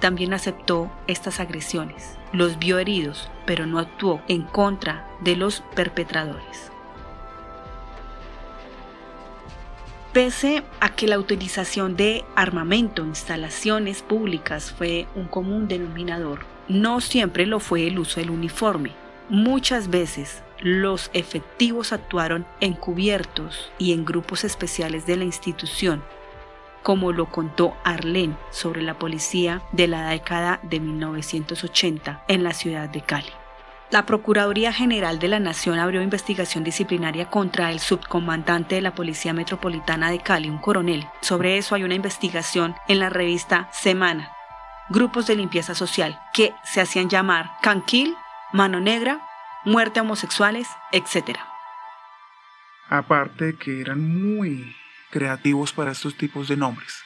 también 0.00 0.32
aceptó 0.32 0.90
estas 1.06 1.40
agresiones, 1.40 2.16
los 2.32 2.58
vio 2.58 2.78
heridos, 2.78 3.28
pero 3.46 3.66
no 3.66 3.78
actuó 3.78 4.22
en 4.28 4.42
contra 4.42 5.08
de 5.20 5.34
los 5.34 5.62
perpetradores. 5.74 6.70
Pese 10.12 10.62
a 10.80 10.90
que 10.90 11.06
la 11.06 11.18
utilización 11.18 11.96
de 11.96 12.24
armamento 12.34 13.02
en 13.02 13.08
instalaciones 13.08 14.02
públicas 14.02 14.72
fue 14.72 15.06
un 15.14 15.26
común 15.26 15.68
denominador, 15.68 16.40
no 16.68 17.00
siempre 17.00 17.46
lo 17.46 17.60
fue 17.60 17.86
el 17.86 17.98
uso 17.98 18.20
del 18.20 18.30
uniforme. 18.30 18.92
Muchas 19.28 19.90
veces 19.90 20.42
los 20.60 21.10
efectivos 21.12 21.92
actuaron 21.92 22.46
encubiertos 22.60 23.70
y 23.78 23.92
en 23.92 24.04
grupos 24.04 24.44
especiales 24.44 25.06
de 25.06 25.16
la 25.16 25.24
institución, 25.24 26.02
como 26.82 27.12
lo 27.12 27.26
contó 27.26 27.76
Arlene 27.84 28.36
sobre 28.50 28.82
la 28.82 28.98
policía 28.98 29.62
de 29.72 29.88
la 29.88 30.08
década 30.08 30.60
de 30.62 30.80
1980 30.80 32.24
en 32.28 32.44
la 32.44 32.52
ciudad 32.54 32.88
de 32.88 33.02
Cali. 33.02 33.30
La 33.90 34.04
Procuraduría 34.04 34.70
General 34.70 35.18
de 35.18 35.28
la 35.28 35.40
Nación 35.40 35.78
abrió 35.78 36.02
investigación 36.02 36.62
disciplinaria 36.62 37.30
contra 37.30 37.70
el 37.70 37.80
subcomandante 37.80 38.74
de 38.74 38.82
la 38.82 38.94
Policía 38.94 39.32
Metropolitana 39.32 40.10
de 40.10 40.18
Cali, 40.18 40.50
un 40.50 40.58
coronel. 40.58 41.06
Sobre 41.22 41.56
eso 41.56 41.74
hay 41.74 41.84
una 41.84 41.94
investigación 41.94 42.74
en 42.86 42.98
la 42.98 43.08
revista 43.08 43.70
Semana. 43.72 44.30
Grupos 44.90 45.26
de 45.26 45.36
limpieza 45.36 45.74
social 45.74 46.20
que 46.34 46.52
se 46.64 46.82
hacían 46.82 47.08
llamar 47.08 47.50
Canquil, 47.62 48.14
Mano 48.52 48.78
Negra, 48.78 49.27
Muerte 49.68 50.00
a 50.00 50.02
Homosexuales, 50.02 50.66
etc. 50.92 51.38
Aparte 52.88 53.54
que 53.56 53.82
eran 53.82 54.00
muy 54.00 54.74
creativos 55.10 55.74
para 55.74 55.92
estos 55.92 56.16
tipos 56.16 56.48
de 56.48 56.56
nombres. 56.56 57.02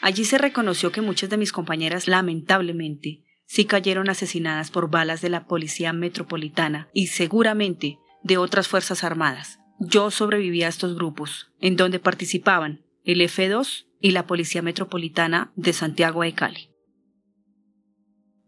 Allí 0.00 0.24
se 0.24 0.38
reconoció 0.38 0.92
que 0.92 1.00
muchas 1.00 1.30
de 1.30 1.38
mis 1.38 1.50
compañeras 1.50 2.06
lamentablemente 2.06 3.24
sí 3.44 3.64
cayeron 3.64 4.08
asesinadas 4.08 4.70
por 4.70 4.88
balas 4.88 5.20
de 5.20 5.30
la 5.30 5.46
Policía 5.46 5.92
Metropolitana 5.92 6.88
y 6.94 7.08
seguramente 7.08 7.98
de 8.22 8.36
otras 8.36 8.68
Fuerzas 8.68 9.02
Armadas. 9.02 9.58
Yo 9.80 10.12
sobreviví 10.12 10.62
a 10.62 10.68
estos 10.68 10.94
grupos, 10.94 11.50
en 11.60 11.74
donde 11.74 11.98
participaban 11.98 12.84
el 13.02 13.20
F2 13.20 13.86
y 14.00 14.12
la 14.12 14.28
Policía 14.28 14.62
Metropolitana 14.62 15.50
de 15.56 15.72
Santiago 15.72 16.22
de 16.22 16.34
Cali. 16.34 16.71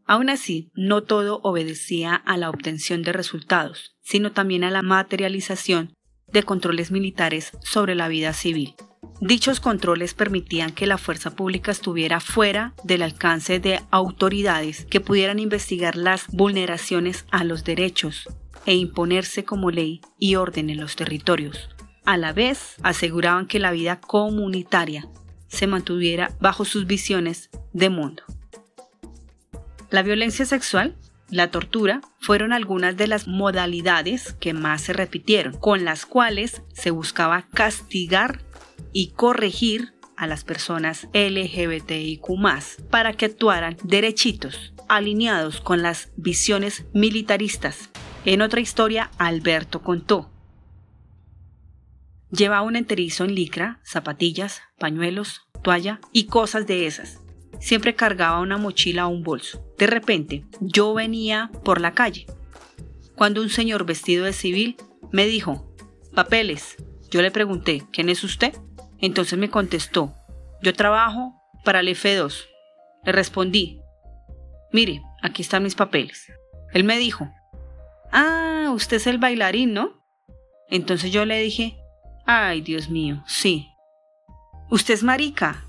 Aún 0.07 0.29
así, 0.29 0.71
no 0.75 1.03
todo 1.03 1.41
obedecía 1.43 2.15
a 2.15 2.37
la 2.37 2.51
obtención 2.51 3.03
de 3.03 3.13
resultados, 3.13 3.97
sino 4.03 4.33
también 4.33 4.65
a 4.65 4.71
la 4.71 4.83
materialización 4.83 5.95
de 6.31 6.43
controles 6.43 6.91
militares 6.91 7.53
sobre 7.63 7.95
la 7.95 8.09
vida 8.09 8.33
civil. 8.33 8.75
Dichos 9.21 9.61
controles 9.61 10.13
permitían 10.13 10.73
que 10.73 10.87
la 10.87 10.99
fuerza 10.99 11.35
pública 11.35 11.71
estuviera 11.71 12.21
fuera 12.21 12.75
del 12.83 13.03
alcance 13.03 13.61
de 13.61 13.81
autoridades 13.91 14.85
que 14.87 15.01
pudieran 15.01 15.39
investigar 15.39 15.97
las 15.97 16.27
vulneraciones 16.29 17.25
a 17.31 17.45
los 17.45 17.65
derechos 17.65 18.29
e 18.67 18.75
imponerse 18.75 19.45
como 19.45 19.71
ley 19.71 20.01
y 20.19 20.35
orden 20.35 20.69
en 20.69 20.81
los 20.81 20.97
territorios. 20.97 21.71
A 22.05 22.19
la 22.19 22.33
vez, 22.33 22.77
aseguraban 22.83 23.47
que 23.47 23.59
la 23.59 23.71
vida 23.71 24.01
comunitaria 24.01 25.09
se 25.49 25.67
mantuviera 25.67 26.37
bajo 26.41 26.65
sus 26.65 26.87
visiones 26.87 27.51
de 27.73 27.89
mundo. 27.89 28.25
La 29.91 30.03
violencia 30.03 30.45
sexual, 30.45 30.97
la 31.31 31.51
tortura, 31.51 32.01
fueron 32.21 32.53
algunas 32.53 32.97
de 32.97 33.07
las 33.07 33.27
modalidades 33.29 34.35
que 34.35 34.53
más 34.53 34.83
se 34.83 34.93
repitieron, 34.93 35.59
con 35.59 35.85
las 35.85 36.07
cuales 36.07 36.63
se 36.73 36.91
buscaba 36.91 37.49
castigar 37.53 38.41
y 38.93 39.11
corregir 39.11 39.95
a 40.17 40.27
las 40.27 40.45
personas 40.45 41.09
LGBTIQ 41.13 42.23
para 42.91 43.13
que 43.15 43.27
actuaran 43.27 43.77
derechitos, 43.83 44.73
alineados 44.89 45.61
con 45.61 45.83
las 45.83 46.11
visiones 46.17 46.87
militaristas. 46.93 47.91
En 48.25 48.41
otra 48.41 48.61
historia, 48.61 49.11
Alberto 49.19 49.83
contó. 49.83 50.31
Llevaba 52.31 52.63
un 52.63 52.77
enterizo 52.77 53.25
en 53.25 53.35
licra, 53.35 53.81
zapatillas, 53.85 54.63
pañuelos, 54.79 55.43
toalla 55.63 56.01
y 56.13 56.25
cosas 56.27 56.67
de 56.67 56.87
esas. 56.87 57.24
Siempre 57.65 57.95
cargaba 57.95 58.41
una 58.41 58.59
mochila 58.59 59.07
o 59.07 59.09
un 59.09 59.23
bolso. 59.23 59.65
De 59.79 59.87
repente, 59.87 60.45
yo 60.61 60.93
venía 60.93 61.51
por 61.65 61.81
la 61.81 61.95
calle, 61.95 62.27
cuando 63.17 63.41
un 63.41 63.49
señor 63.49 63.87
vestido 63.87 64.27
de 64.27 64.35
civil 64.35 64.77
me 65.13 65.25
dijo, 65.25 65.75
papeles. 66.15 66.77
Yo 67.11 67.23
le 67.23 67.31
pregunté, 67.31 67.83
¿quién 67.91 68.11
es 68.11 68.23
usted? 68.23 68.53
Entonces 68.99 69.39
me 69.39 69.49
contestó, 69.49 70.13
yo 70.61 70.75
trabajo 70.75 71.41
para 71.65 71.81
el 71.81 71.89
F2. 71.89 72.45
Le 73.07 73.13
respondí, 73.13 73.81
mire, 74.71 75.01
aquí 75.23 75.41
están 75.41 75.63
mis 75.63 75.75
papeles. 75.75 76.31
Él 76.75 76.85
me 76.85 76.99
dijo, 76.99 77.31
ah, 78.13 78.73
usted 78.75 78.99
es 78.99 79.07
el 79.07 79.17
bailarín, 79.17 79.73
¿no? 79.73 80.05
Entonces 80.69 81.13
yo 81.13 81.25
le 81.25 81.41
dije, 81.41 81.79
ay, 82.27 82.61
Dios 82.61 82.91
mío, 82.91 83.25
sí. 83.27 83.71
¿Usted 84.69 84.93
es 84.93 85.03
marica? 85.03 85.65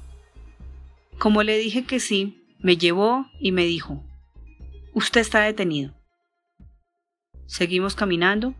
Como 1.20 1.44
le 1.44 1.58
dije 1.58 1.86
que 1.86 2.00
sí, 2.00 2.46
me 2.60 2.78
llevó 2.78 3.28
y 3.40 3.52
me 3.52 3.66
dijo, 3.66 4.04
usted 4.94 5.22
está 5.22 5.42
detenido. 5.42 5.94
Seguimos 7.46 7.96
caminando. 7.96 8.54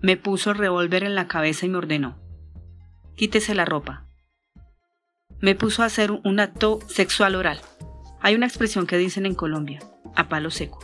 Me 0.00 0.16
puso 0.16 0.50
el 0.50 0.58
revólver 0.58 1.04
en 1.04 1.14
la 1.14 1.28
cabeza 1.28 1.66
y 1.66 1.68
me 1.68 1.78
ordenó. 1.78 2.16
Quítese 3.14 3.54
la 3.54 3.64
ropa. 3.64 4.06
Me 5.40 5.54
puso 5.54 5.82
a 5.82 5.86
hacer 5.86 6.10
un 6.12 6.40
acto 6.40 6.80
sexual 6.88 7.34
oral. 7.34 7.60
Hay 8.20 8.34
una 8.34 8.46
expresión 8.46 8.86
que 8.86 8.96
dicen 8.96 9.26
en 9.26 9.34
Colombia, 9.34 9.80
a 10.14 10.28
palo 10.28 10.50
seco. 10.50 10.80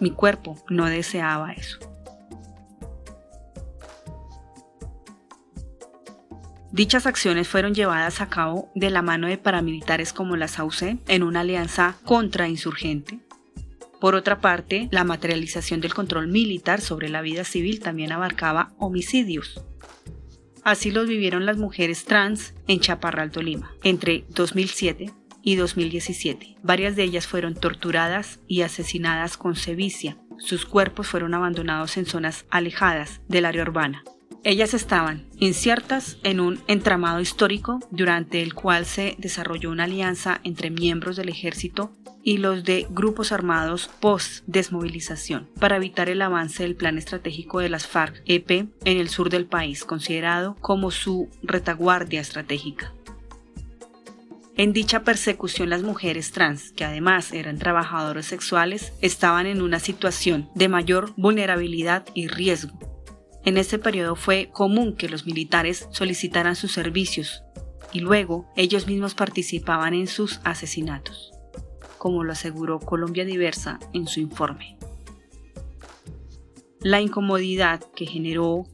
Mi 0.00 0.10
cuerpo 0.10 0.62
no 0.68 0.86
deseaba 0.86 1.52
eso. 1.52 1.78
Dichas 6.72 7.06
acciones 7.06 7.48
fueron 7.48 7.74
llevadas 7.74 8.20
a 8.20 8.28
cabo 8.28 8.70
de 8.74 8.90
la 8.90 9.02
mano 9.02 9.28
de 9.28 9.38
paramilitares 9.38 10.12
como 10.12 10.36
la 10.36 10.48
SAUCE 10.48 10.98
en 11.06 11.22
una 11.22 11.40
alianza 11.40 11.96
contrainsurgente 12.04 13.20
por 14.02 14.16
otra 14.16 14.40
parte, 14.40 14.88
la 14.90 15.04
materialización 15.04 15.80
del 15.80 15.94
control 15.94 16.26
militar 16.26 16.80
sobre 16.80 17.08
la 17.08 17.22
vida 17.22 17.44
civil 17.44 17.78
también 17.78 18.10
abarcaba 18.10 18.74
homicidios. 18.78 19.64
Así 20.64 20.90
los 20.90 21.06
vivieron 21.06 21.46
las 21.46 21.56
mujeres 21.56 22.04
trans 22.04 22.52
en 22.66 22.80
Chaparral, 22.80 23.30
Tolima, 23.30 23.76
entre 23.84 24.24
2007 24.30 25.12
y 25.44 25.54
2017. 25.54 26.56
Varias 26.64 26.96
de 26.96 27.04
ellas 27.04 27.28
fueron 27.28 27.54
torturadas 27.54 28.40
y 28.48 28.62
asesinadas 28.62 29.36
con 29.36 29.54
sevicia. 29.54 30.16
Sus 30.38 30.66
cuerpos 30.66 31.06
fueron 31.06 31.32
abandonados 31.32 31.96
en 31.96 32.06
zonas 32.06 32.44
alejadas 32.50 33.20
del 33.28 33.44
área 33.44 33.62
urbana. 33.62 34.02
Ellas 34.44 34.74
estaban 34.74 35.24
inciertas 35.38 36.18
en 36.24 36.40
un 36.40 36.58
entramado 36.66 37.20
histórico 37.20 37.78
durante 37.92 38.42
el 38.42 38.54
cual 38.54 38.86
se 38.86 39.14
desarrolló 39.18 39.70
una 39.70 39.84
alianza 39.84 40.40
entre 40.42 40.70
miembros 40.70 41.16
del 41.16 41.28
ejército 41.28 41.92
y 42.24 42.38
los 42.38 42.64
de 42.64 42.88
grupos 42.90 43.30
armados 43.30 43.88
post-desmovilización 44.00 45.48
para 45.60 45.76
evitar 45.76 46.08
el 46.08 46.22
avance 46.22 46.64
del 46.64 46.74
plan 46.74 46.98
estratégico 46.98 47.60
de 47.60 47.68
las 47.68 47.86
FARC-EP 47.86 48.50
en 48.84 48.98
el 48.98 49.08
sur 49.08 49.30
del 49.30 49.46
país, 49.46 49.84
considerado 49.84 50.56
como 50.60 50.90
su 50.90 51.28
retaguardia 51.44 52.20
estratégica. 52.20 52.92
En 54.56 54.72
dicha 54.72 55.02
persecución 55.04 55.70
las 55.70 55.82
mujeres 55.82 56.32
trans, 56.32 56.72
que 56.72 56.84
además 56.84 57.32
eran 57.32 57.58
trabajadores 57.58 58.26
sexuales, 58.26 58.92
estaban 59.00 59.46
en 59.46 59.62
una 59.62 59.78
situación 59.78 60.50
de 60.54 60.68
mayor 60.68 61.12
vulnerabilidad 61.16 62.04
y 62.12 62.26
riesgo. 62.26 62.91
En 63.44 63.56
ese 63.56 63.78
periodo 63.78 64.16
fue 64.16 64.50
común 64.52 64.96
que 64.96 65.08
los 65.08 65.26
militares 65.26 65.88
solicitaran 65.90 66.56
sus 66.56 66.72
servicios 66.72 67.42
y 67.92 68.00
luego 68.00 68.46
ellos 68.56 68.86
mismos 68.86 69.14
participaban 69.14 69.94
en 69.94 70.06
sus 70.06 70.40
asesinatos 70.44 71.32
como 72.02 72.24
lo 72.24 72.32
aseguró 72.32 72.80
Colombia 72.80 73.24
Diversa 73.24 73.78
en 73.92 74.08
su 74.08 74.18
informe. 74.18 74.76
La 76.80 77.00
incomodidad 77.00 77.80
que 77.94 78.06
generó 78.06 78.64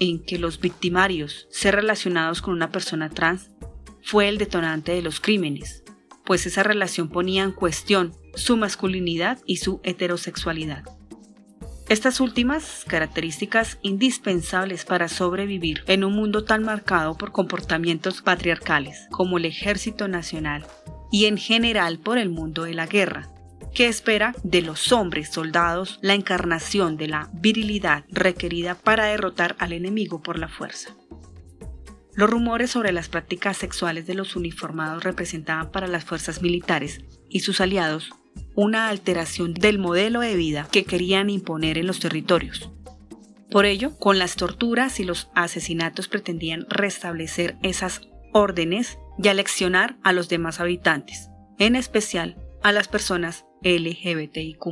en 0.00 0.20
que 0.20 0.36
los 0.36 0.58
victimarios 0.58 1.46
ser 1.48 1.76
relacionados 1.76 2.42
con 2.42 2.54
una 2.54 2.72
persona 2.72 3.08
trans 3.08 3.52
fue 4.02 4.28
el 4.28 4.36
detonante 4.36 4.90
de 4.90 5.00
los 5.00 5.20
crímenes, 5.20 5.84
pues 6.24 6.44
esa 6.44 6.64
relación 6.64 7.08
ponía 7.08 7.44
en 7.44 7.52
cuestión 7.52 8.16
su 8.34 8.56
masculinidad 8.56 9.38
y 9.46 9.58
su 9.58 9.80
heterosexualidad. 9.84 10.82
Estas 11.92 12.20
últimas 12.20 12.86
características 12.88 13.76
indispensables 13.82 14.86
para 14.86 15.08
sobrevivir 15.08 15.84
en 15.86 16.04
un 16.04 16.14
mundo 16.14 16.42
tan 16.42 16.62
marcado 16.62 17.18
por 17.18 17.32
comportamientos 17.32 18.22
patriarcales 18.22 19.08
como 19.10 19.36
el 19.36 19.44
Ejército 19.44 20.08
Nacional 20.08 20.64
y 21.10 21.26
en 21.26 21.36
general 21.36 21.98
por 21.98 22.16
el 22.16 22.30
mundo 22.30 22.62
de 22.62 22.72
la 22.72 22.86
guerra, 22.86 23.28
que 23.74 23.88
espera 23.88 24.34
de 24.42 24.62
los 24.62 24.90
hombres 24.90 25.28
soldados 25.28 25.98
la 26.00 26.14
encarnación 26.14 26.96
de 26.96 27.08
la 27.08 27.28
virilidad 27.34 28.06
requerida 28.08 28.74
para 28.74 29.04
derrotar 29.04 29.54
al 29.58 29.74
enemigo 29.74 30.22
por 30.22 30.38
la 30.38 30.48
fuerza. 30.48 30.96
Los 32.14 32.30
rumores 32.30 32.70
sobre 32.70 32.92
las 32.92 33.10
prácticas 33.10 33.58
sexuales 33.58 34.06
de 34.06 34.14
los 34.14 34.34
uniformados 34.34 35.04
representaban 35.04 35.70
para 35.70 35.88
las 35.88 36.06
fuerzas 36.06 36.40
militares 36.40 37.02
y 37.28 37.40
sus 37.40 37.60
aliados 37.60 38.12
una 38.54 38.88
alteración 38.88 39.54
del 39.54 39.78
modelo 39.78 40.20
de 40.20 40.36
vida 40.36 40.68
que 40.70 40.84
querían 40.84 41.30
imponer 41.30 41.78
en 41.78 41.86
los 41.86 42.00
territorios. 42.00 42.70
Por 43.50 43.66
ello, 43.66 43.98
con 43.98 44.18
las 44.18 44.36
torturas 44.36 44.98
y 45.00 45.04
los 45.04 45.28
asesinatos 45.34 46.08
pretendían 46.08 46.66
restablecer 46.70 47.56
esas 47.62 48.00
órdenes 48.32 48.98
y 49.22 49.28
aleccionar 49.28 49.96
a 50.02 50.12
los 50.12 50.28
demás 50.28 50.60
habitantes, 50.60 51.28
en 51.58 51.76
especial 51.76 52.36
a 52.62 52.72
las 52.72 52.88
personas 52.88 53.44
LGBTIQ, 53.62 54.64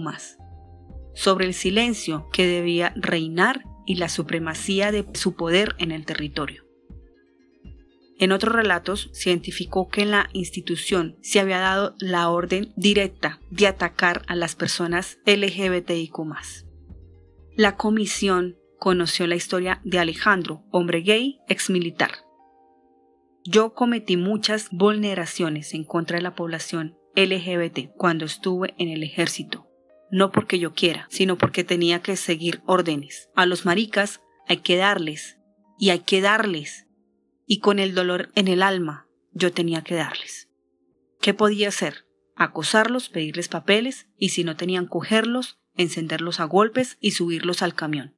sobre 1.14 1.46
el 1.46 1.54
silencio 1.54 2.28
que 2.32 2.46
debía 2.46 2.92
reinar 2.96 3.64
y 3.86 3.96
la 3.96 4.08
supremacía 4.08 4.92
de 4.92 5.06
su 5.14 5.34
poder 5.34 5.74
en 5.78 5.92
el 5.92 6.06
territorio. 6.06 6.69
En 8.20 8.30
otros 8.30 8.54
relatos 8.54 9.11
se 9.12 9.30
identificó 9.30 9.88
que 9.88 10.02
en 10.02 10.12
la 10.12 10.30
institución 10.33 11.16
se 11.22 11.40
había 11.40 11.59
dado 11.59 11.96
la 11.98 12.30
orden 12.30 12.72
directa 12.76 13.40
de 13.50 13.66
atacar 13.66 14.22
a 14.28 14.37
las 14.37 14.54
personas 14.54 15.18
LGBTIQ. 15.26 16.18
La 17.56 17.76
comisión 17.76 18.56
conoció 18.78 19.26
la 19.26 19.35
historia 19.35 19.80
de 19.85 19.98
Alejandro, 19.98 20.62
hombre 20.70 21.00
gay, 21.00 21.40
exmilitar, 21.48 22.11
yo 23.44 23.72
cometí 23.72 24.18
muchas 24.18 24.68
vulneraciones 24.70 25.72
en 25.72 25.85
contra 25.85 26.18
de 26.18 26.22
la 26.22 26.35
población 26.35 26.98
LGBT 27.16 27.90
cuando 27.96 28.26
estuve 28.26 28.74
en 28.76 28.88
el 28.90 29.02
ejército. 29.02 29.66
No 30.11 30.30
porque 30.30 30.59
yo 30.59 30.74
quiera, 30.74 31.06
sino 31.09 31.38
porque 31.38 31.64
tenía 31.64 32.02
que 32.02 32.16
seguir 32.16 32.61
órdenes. 32.66 33.30
A 33.35 33.46
los 33.46 33.64
maricas 33.64 34.20
hay 34.46 34.59
que 34.59 34.76
darles, 34.76 35.38
y 35.78 35.90
hay 35.90 36.00
que 36.00 36.20
darles. 36.20 36.87
Y 37.50 37.58
con 37.58 37.80
el 37.80 37.94
dolor 37.94 38.30
en 38.34 38.46
el 38.46 38.62
alma, 38.62 39.08
yo 39.32 39.50
tenía 39.50 39.82
que 39.82 39.96
darles. 39.96 40.48
¿Qué 41.20 41.34
podía 41.34 41.68
hacer? 41.68 42.06
Acosarlos, 42.36 43.08
pedirles 43.08 43.48
papeles, 43.48 44.06
y 44.16 44.28
si 44.28 44.44
no 44.44 44.54
tenían 44.54 44.86
cogerlos, 44.86 45.58
encenderlos 45.74 46.38
a 46.38 46.44
golpes 46.44 46.96
y 47.00 47.10
subirlos 47.10 47.62
al 47.62 47.74
camión. 47.74 48.16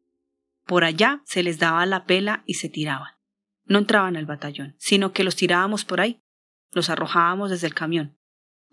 Por 0.66 0.84
allá 0.84 1.22
se 1.24 1.42
les 1.42 1.58
daba 1.58 1.86
la 1.86 2.04
pela 2.04 2.42
y 2.46 2.54
se 2.54 2.68
tiraban 2.68 3.12
no 3.66 3.78
entraban 3.78 4.16
al 4.16 4.26
batallón, 4.26 4.74
sino 4.78 5.12
que 5.12 5.24
los 5.24 5.36
tirábamos 5.36 5.84
por 5.84 6.00
ahí, 6.00 6.22
los 6.72 6.90
arrojábamos 6.90 7.50
desde 7.50 7.66
el 7.66 7.74
camión. 7.74 8.16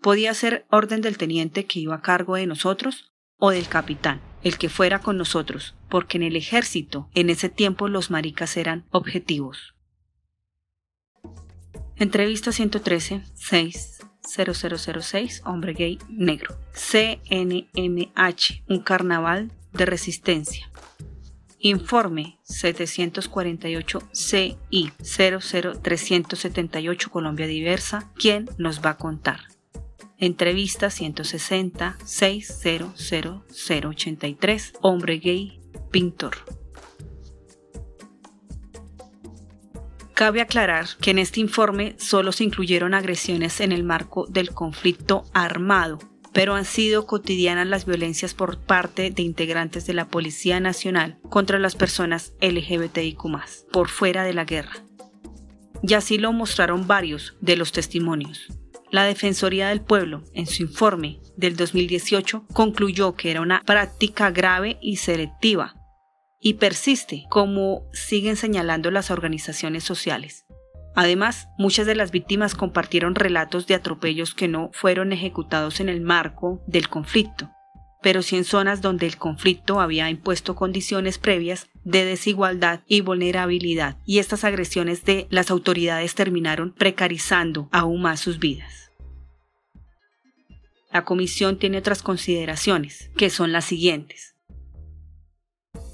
Podía 0.00 0.32
ser 0.34 0.66
orden 0.70 1.00
del 1.00 1.18
teniente 1.18 1.66
que 1.66 1.80
iba 1.80 1.96
a 1.96 2.02
cargo 2.02 2.36
de 2.36 2.46
nosotros 2.46 3.12
o 3.36 3.50
del 3.50 3.68
capitán, 3.68 4.20
el 4.42 4.58
que 4.58 4.68
fuera 4.68 5.00
con 5.00 5.16
nosotros, 5.18 5.74
porque 5.88 6.16
en 6.16 6.22
el 6.22 6.36
ejército 6.36 7.10
en 7.14 7.30
ese 7.30 7.48
tiempo 7.48 7.88
los 7.88 8.10
maricas 8.10 8.56
eran 8.56 8.86
objetivos. 8.90 9.74
Entrevista 12.00 12.50
113, 12.50 13.22
6, 13.34 14.00
0006, 14.22 15.42
hombre 15.44 15.74
gay 15.74 15.98
negro. 16.08 16.56
CNMH, 16.72 18.64
un 18.70 18.80
carnaval 18.80 19.52
de 19.74 19.84
resistencia. 19.84 20.70
Informe 21.58 22.38
748-CI 22.48 24.92
00378 25.02 27.10
Colombia 27.10 27.46
Diversa. 27.46 28.10
¿Quién 28.14 28.48
nos 28.56 28.80
va 28.80 28.92
a 28.92 28.96
contar? 28.96 29.40
Entrevista 30.16 30.88
160 30.88 31.98
600083 32.02 34.72
Hombre 34.80 35.18
gay, 35.18 35.60
pintor. 35.90 36.59
Cabe 40.20 40.42
aclarar 40.42 40.84
que 41.00 41.12
en 41.12 41.18
este 41.18 41.40
informe 41.40 41.94
solo 41.96 42.32
se 42.32 42.44
incluyeron 42.44 42.92
agresiones 42.92 43.58
en 43.62 43.72
el 43.72 43.84
marco 43.84 44.26
del 44.26 44.50
conflicto 44.50 45.24
armado 45.32 45.98
pero 46.34 46.54
han 46.56 46.66
sido 46.66 47.06
cotidianas 47.06 47.66
las 47.66 47.86
violencias 47.86 48.34
por 48.34 48.58
parte 48.58 49.10
de 49.10 49.22
integrantes 49.22 49.86
de 49.86 49.94
la 49.94 50.08
Policía 50.08 50.60
Nacional 50.60 51.18
contra 51.30 51.58
las 51.58 51.74
personas 51.74 52.34
LGBTIQ 52.42 53.18
por 53.72 53.88
fuera 53.88 54.22
de 54.22 54.34
la 54.34 54.44
guerra. 54.44 54.84
Y 55.82 55.94
así 55.94 56.18
lo 56.18 56.34
mostraron 56.34 56.86
varios 56.86 57.34
de 57.40 57.56
los 57.56 57.72
testimonios. 57.72 58.46
La 58.90 59.04
Defensoría 59.04 59.70
del 59.70 59.80
Pueblo, 59.80 60.22
en 60.34 60.46
su 60.46 60.64
informe 60.64 61.18
del 61.38 61.56
2018, 61.56 62.44
concluyó 62.52 63.14
que 63.14 63.30
era 63.30 63.40
una 63.40 63.62
práctica 63.62 64.30
grave 64.30 64.76
y 64.82 64.96
selectiva 64.96 65.79
y 66.40 66.54
persiste, 66.54 67.24
como 67.28 67.86
siguen 67.92 68.36
señalando 68.36 68.90
las 68.90 69.10
organizaciones 69.10 69.84
sociales. 69.84 70.46
Además, 70.94 71.48
muchas 71.58 71.86
de 71.86 71.94
las 71.94 72.10
víctimas 72.10 72.54
compartieron 72.54 73.14
relatos 73.14 73.66
de 73.66 73.74
atropellos 73.74 74.34
que 74.34 74.48
no 74.48 74.70
fueron 74.72 75.12
ejecutados 75.12 75.80
en 75.80 75.88
el 75.88 76.00
marco 76.00 76.62
del 76.66 76.88
conflicto, 76.88 77.50
pero 78.02 78.22
sí 78.22 78.36
en 78.36 78.44
zonas 78.44 78.80
donde 78.80 79.06
el 79.06 79.16
conflicto 79.16 79.80
había 79.80 80.10
impuesto 80.10 80.56
condiciones 80.56 81.18
previas 81.18 81.68
de 81.84 82.04
desigualdad 82.04 82.80
y 82.86 83.02
vulnerabilidad, 83.02 83.98
y 84.04 84.18
estas 84.18 84.42
agresiones 84.44 85.04
de 85.04 85.26
las 85.30 85.50
autoridades 85.50 86.14
terminaron 86.14 86.74
precarizando 86.74 87.68
aún 87.70 88.02
más 88.02 88.20
sus 88.20 88.38
vidas. 88.38 88.90
La 90.92 91.04
comisión 91.04 91.58
tiene 91.58 91.78
otras 91.78 92.02
consideraciones, 92.02 93.12
que 93.16 93.30
son 93.30 93.52
las 93.52 93.64
siguientes. 93.64 94.34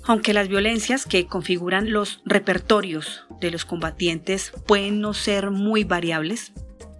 Aunque 0.06 0.32
las 0.32 0.48
violencias 0.48 1.04
que 1.04 1.26
configuran 1.26 1.92
los 1.92 2.20
repertorios 2.24 3.24
de 3.40 3.50
los 3.50 3.64
combatientes 3.64 4.52
pueden 4.66 5.00
no 5.00 5.14
ser 5.14 5.50
muy 5.50 5.82
variables, 5.82 6.52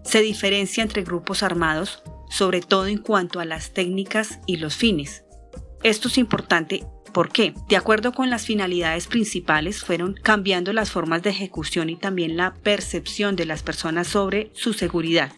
se 0.03 0.21
diferencia 0.21 0.83
entre 0.83 1.05
grupos 1.05 1.43
armados, 1.43 2.03
sobre 2.29 2.61
todo 2.61 2.87
en 2.89 2.99
cuanto 2.99 3.39
a 3.39 3.45
las 3.45 3.73
técnicas 3.73 4.41
y 4.47 4.57
los 4.57 4.75
fines. 4.75 5.25
Esto 5.85 6.09
es 6.09 6.19
importante 6.19 6.85
porque, 7.13 7.55
de 7.69 7.77
acuerdo 7.77 8.13
con 8.13 8.29
las 8.29 8.45
finalidades 8.45 9.07
principales, 9.07 9.83
fueron 9.85 10.15
cambiando 10.15 10.73
las 10.73 10.91
formas 10.91 11.23
de 11.23 11.31
ejecución 11.31 11.89
y 11.89 11.97
también 11.97 12.37
la 12.37 12.55
percepción 12.55 13.37
de 13.37 13.47
las 13.47 13.63
personas 13.63 14.09
sobre 14.09 14.51
su 14.53 14.73
seguridad. 14.73 15.33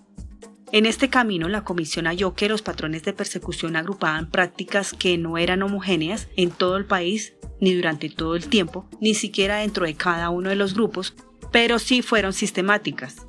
En 0.71 0.85
este 0.85 1.09
camino, 1.09 1.49
la 1.49 1.65
comisión 1.65 2.05
halló 2.07 2.35
que 2.35 2.49
los 2.49 2.61
patrones 2.61 3.03
de 3.03 3.15
persecución 3.15 3.75
agrupaban 3.75 4.31
prácticas 4.31 4.93
que 4.93 5.17
no 5.17 5.39
eran 5.39 5.63
homogéneas 5.63 6.29
en 6.37 6.51
todo 6.51 6.77
el 6.77 6.85
país, 6.85 7.33
ni 7.59 7.75
durante 7.75 8.11
todo 8.11 8.37
el 8.37 8.49
tiempo, 8.49 8.87
ni 9.01 9.15
siquiera 9.15 9.59
dentro 9.59 9.87
de 9.87 9.95
cada 9.95 10.29
uno 10.29 10.51
de 10.51 10.57
los 10.57 10.75
grupos, 10.75 11.15
pero 11.53 11.79
sí 11.79 12.03
fueron 12.03 12.35
sistemáticas. 12.35 13.27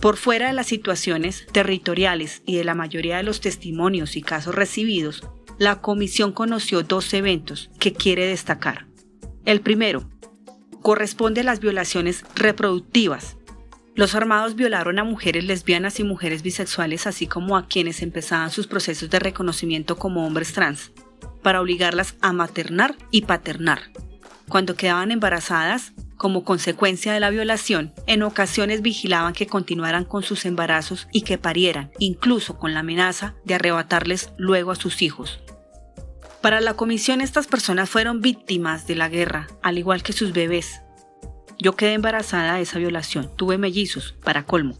Por 0.00 0.16
fuera 0.16 0.46
de 0.46 0.54
las 0.54 0.68
situaciones 0.68 1.46
territoriales 1.52 2.42
y 2.46 2.56
de 2.56 2.64
la 2.64 2.74
mayoría 2.74 3.18
de 3.18 3.24
los 3.24 3.40
testimonios 3.40 4.16
y 4.16 4.22
casos 4.22 4.54
recibidos, 4.54 5.28
la 5.58 5.80
comisión 5.80 6.32
conoció 6.32 6.82
dos 6.82 7.12
eventos 7.12 7.68
que 7.78 7.92
quiere 7.92 8.26
destacar. 8.26 8.86
El 9.44 9.60
primero 9.60 10.08
corresponde 10.82 11.40
a 11.40 11.44
las 11.44 11.60
violaciones 11.60 12.24
reproductivas, 12.36 13.37
los 13.98 14.14
armados 14.14 14.54
violaron 14.54 15.00
a 15.00 15.04
mujeres 15.04 15.42
lesbianas 15.42 15.98
y 15.98 16.04
mujeres 16.04 16.42
bisexuales, 16.42 17.08
así 17.08 17.26
como 17.26 17.56
a 17.56 17.66
quienes 17.66 18.00
empezaban 18.00 18.52
sus 18.52 18.68
procesos 18.68 19.10
de 19.10 19.18
reconocimiento 19.18 19.98
como 19.98 20.24
hombres 20.24 20.52
trans, 20.52 20.92
para 21.42 21.60
obligarlas 21.60 22.14
a 22.20 22.32
maternar 22.32 22.94
y 23.10 23.22
paternar. 23.22 23.90
Cuando 24.48 24.76
quedaban 24.76 25.10
embarazadas, 25.10 25.94
como 26.16 26.44
consecuencia 26.44 27.12
de 27.12 27.18
la 27.18 27.30
violación, 27.30 27.92
en 28.06 28.22
ocasiones 28.22 28.82
vigilaban 28.82 29.32
que 29.32 29.48
continuaran 29.48 30.04
con 30.04 30.22
sus 30.22 30.44
embarazos 30.44 31.08
y 31.10 31.22
que 31.22 31.36
parieran, 31.36 31.90
incluso 31.98 32.56
con 32.56 32.74
la 32.74 32.80
amenaza 32.80 33.34
de 33.44 33.54
arrebatarles 33.54 34.30
luego 34.36 34.70
a 34.70 34.76
sus 34.76 35.02
hijos. 35.02 35.40
Para 36.40 36.60
la 36.60 36.74
comisión 36.74 37.20
estas 37.20 37.48
personas 37.48 37.90
fueron 37.90 38.20
víctimas 38.20 38.86
de 38.86 38.94
la 38.94 39.08
guerra, 39.08 39.48
al 39.60 39.76
igual 39.76 40.04
que 40.04 40.12
sus 40.12 40.32
bebés, 40.32 40.82
yo 41.58 41.76
quedé 41.76 41.94
embarazada 41.94 42.54
de 42.54 42.62
esa 42.62 42.78
violación, 42.78 43.30
tuve 43.36 43.58
mellizos, 43.58 44.14
para 44.22 44.44
colmo. 44.44 44.78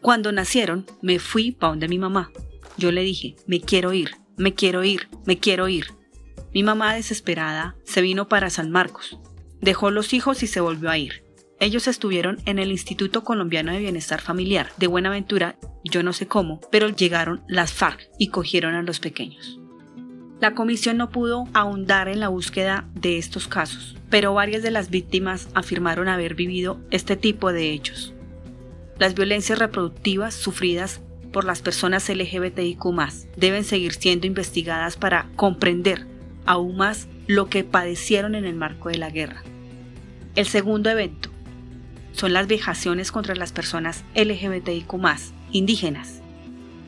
Cuando 0.00 0.30
nacieron, 0.32 0.86
me 1.02 1.18
fui 1.18 1.52
para 1.52 1.70
donde 1.70 1.88
mi 1.88 1.98
mamá. 1.98 2.30
Yo 2.76 2.92
le 2.92 3.02
dije, 3.02 3.36
me 3.46 3.60
quiero 3.60 3.92
ir, 3.92 4.12
me 4.36 4.54
quiero 4.54 4.84
ir, 4.84 5.08
me 5.26 5.38
quiero 5.38 5.68
ir. 5.68 5.86
Mi 6.54 6.62
mamá, 6.62 6.94
desesperada, 6.94 7.76
se 7.84 8.00
vino 8.00 8.28
para 8.28 8.50
San 8.50 8.70
Marcos. 8.70 9.18
Dejó 9.60 9.90
los 9.90 10.12
hijos 10.14 10.42
y 10.42 10.46
se 10.46 10.60
volvió 10.60 10.90
a 10.90 10.98
ir. 10.98 11.24
Ellos 11.60 11.88
estuvieron 11.88 12.38
en 12.46 12.60
el 12.60 12.70
Instituto 12.70 13.24
Colombiano 13.24 13.72
de 13.72 13.80
Bienestar 13.80 14.20
Familiar 14.20 14.70
de 14.76 14.86
Buenaventura, 14.86 15.58
yo 15.82 16.04
no 16.04 16.12
sé 16.12 16.28
cómo, 16.28 16.60
pero 16.70 16.88
llegaron 16.88 17.42
las 17.48 17.72
FARC 17.72 18.08
y 18.18 18.28
cogieron 18.28 18.74
a 18.74 18.82
los 18.82 19.00
pequeños. 19.00 19.58
La 20.40 20.54
comisión 20.54 20.98
no 20.98 21.10
pudo 21.10 21.48
ahondar 21.52 22.08
en 22.08 22.20
la 22.20 22.28
búsqueda 22.28 22.84
de 22.94 23.18
estos 23.18 23.48
casos, 23.48 23.96
pero 24.08 24.34
varias 24.34 24.62
de 24.62 24.70
las 24.70 24.88
víctimas 24.88 25.48
afirmaron 25.54 26.06
haber 26.06 26.36
vivido 26.36 26.78
este 26.92 27.16
tipo 27.16 27.52
de 27.52 27.72
hechos. 27.72 28.14
Las 29.00 29.14
violencias 29.14 29.58
reproductivas 29.58 30.34
sufridas 30.34 31.00
por 31.32 31.44
las 31.44 31.60
personas 31.60 32.08
LGBTIQ 32.08 32.84
deben 33.36 33.64
seguir 33.64 33.94
siendo 33.94 34.28
investigadas 34.28 34.96
para 34.96 35.26
comprender 35.34 36.06
aún 36.46 36.76
más 36.76 37.08
lo 37.26 37.48
que 37.48 37.64
padecieron 37.64 38.36
en 38.36 38.44
el 38.44 38.54
marco 38.54 38.90
de 38.90 38.98
la 38.98 39.10
guerra. 39.10 39.42
El 40.36 40.46
segundo 40.46 40.88
evento 40.88 41.30
son 42.12 42.32
las 42.32 42.46
vejaciones 42.46 43.10
contra 43.10 43.34
las 43.34 43.50
personas 43.50 44.04
LGBTIQ 44.14 44.94
indígenas. 45.50 46.20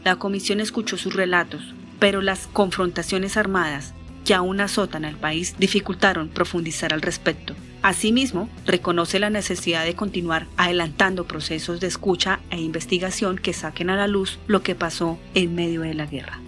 La 0.04 0.16
comisión 0.16 0.60
escuchó 0.60 0.96
sus 0.96 1.14
relatos, 1.14 1.74
pero 2.00 2.22
las 2.22 2.48
confrontaciones 2.48 3.36
armadas 3.36 3.94
que 4.24 4.34
aún 4.34 4.60
azotan 4.60 5.04
al 5.04 5.16
país 5.16 5.54
dificultaron 5.58 6.28
profundizar 6.28 6.92
al 6.92 7.02
respecto. 7.02 7.54
Asimismo, 7.82 8.48
reconoce 8.66 9.18
la 9.18 9.30
necesidad 9.30 9.84
de 9.84 9.94
continuar 9.94 10.46
adelantando 10.56 11.26
procesos 11.26 11.80
de 11.80 11.86
escucha 11.86 12.40
e 12.50 12.60
investigación 12.60 13.38
que 13.38 13.52
saquen 13.52 13.88
a 13.88 13.96
la 13.96 14.06
luz 14.06 14.38
lo 14.46 14.62
que 14.62 14.74
pasó 14.74 15.18
en 15.34 15.54
medio 15.54 15.82
de 15.82 15.94
la 15.94 16.06
guerra. 16.06 16.40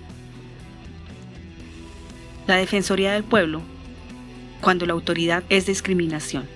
La 2.47 2.57
Defensoría 2.57 3.12
del 3.12 3.25
Pueblo, 3.25 3.62
cuando 4.61 4.85
la 4.85 4.93
autoridad 4.93 5.45
es 5.49 5.67
discriminación. 5.67 6.47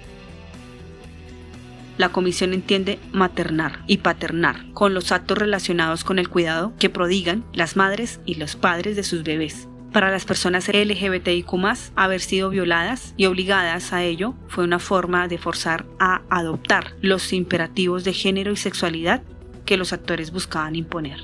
La 1.99 2.11
comisión 2.11 2.53
entiende 2.53 2.99
maternar 3.13 3.81
y 3.87 3.99
paternar 3.99 4.71
con 4.73 4.93
los 4.93 5.13
actos 5.13 5.39
relacionados 5.39 6.03
con 6.05 6.19
el 6.19 6.29
cuidado 6.29 6.75
que 6.79 6.91
prodigan 6.91 7.45
las 7.53 7.77
madres 7.77 8.21
y 8.27 8.35
los 8.35 8.57
padres 8.57 8.97
de 8.97 9.03
sus 9.03 9.23
bebés. 9.23 9.69
Para 9.93 10.11
las 10.11 10.27
personas 10.27 10.69
LGBTIQ, 10.69 11.49
haber 11.95 12.21
sido 12.21 12.51
violadas 12.51 13.15
y 13.17 13.25
obligadas 13.25 13.95
a 13.95 14.03
ello 14.03 14.35
fue 14.49 14.65
una 14.65 14.79
forma 14.79 15.27
de 15.27 15.39
forzar 15.39 15.87
a 15.99 16.21
adoptar 16.29 16.93
los 17.01 17.33
imperativos 17.33 18.05
de 18.05 18.13
género 18.13 18.53
y 18.53 18.57
sexualidad 18.57 19.23
que 19.65 19.79
los 19.79 19.95
actores 19.95 20.33
buscaban 20.33 20.77
imponer. 20.77 21.21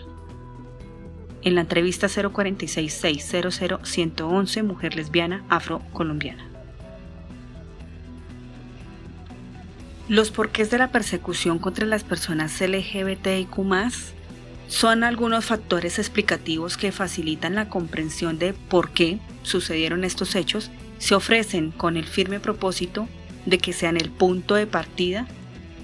En 1.43 1.55
la 1.55 1.61
entrevista 1.61 2.09
046600 2.09 4.63
Mujer 4.63 4.95
Lesbiana 4.95 5.45
Afrocolombiana. 5.51 6.52
Los 10.12 10.31
porqués 10.31 10.70
de 10.70 10.77
la 10.77 10.92
persecución 10.92 11.59
contra 11.59 11.87
las 11.87 12.05
personas 12.05 12.61
LGBTIQ 12.61 13.57
son 14.68 15.05
algunos 15.05 15.46
factores 15.46 15.98
explicativos 15.98 16.77
que 16.77 16.92
facilitan 16.92 17.55
la 17.55 17.70
comprensión 17.70 18.38
de 18.38 18.53
por 18.53 18.90
qué 18.90 19.20
sucedieron 19.42 20.05
estos 20.05 20.35
hechos, 20.35 20.70
se 20.98 21.14
ofrecen 21.14 21.70
con 21.70 21.96
el 21.96 22.05
firme 22.05 22.40
propósito 22.40 23.09
de 23.46 23.57
que 23.57 23.72
sean 23.72 23.96
el 23.96 24.11
punto 24.11 24.55
de 24.55 24.66
partida 24.66 25.27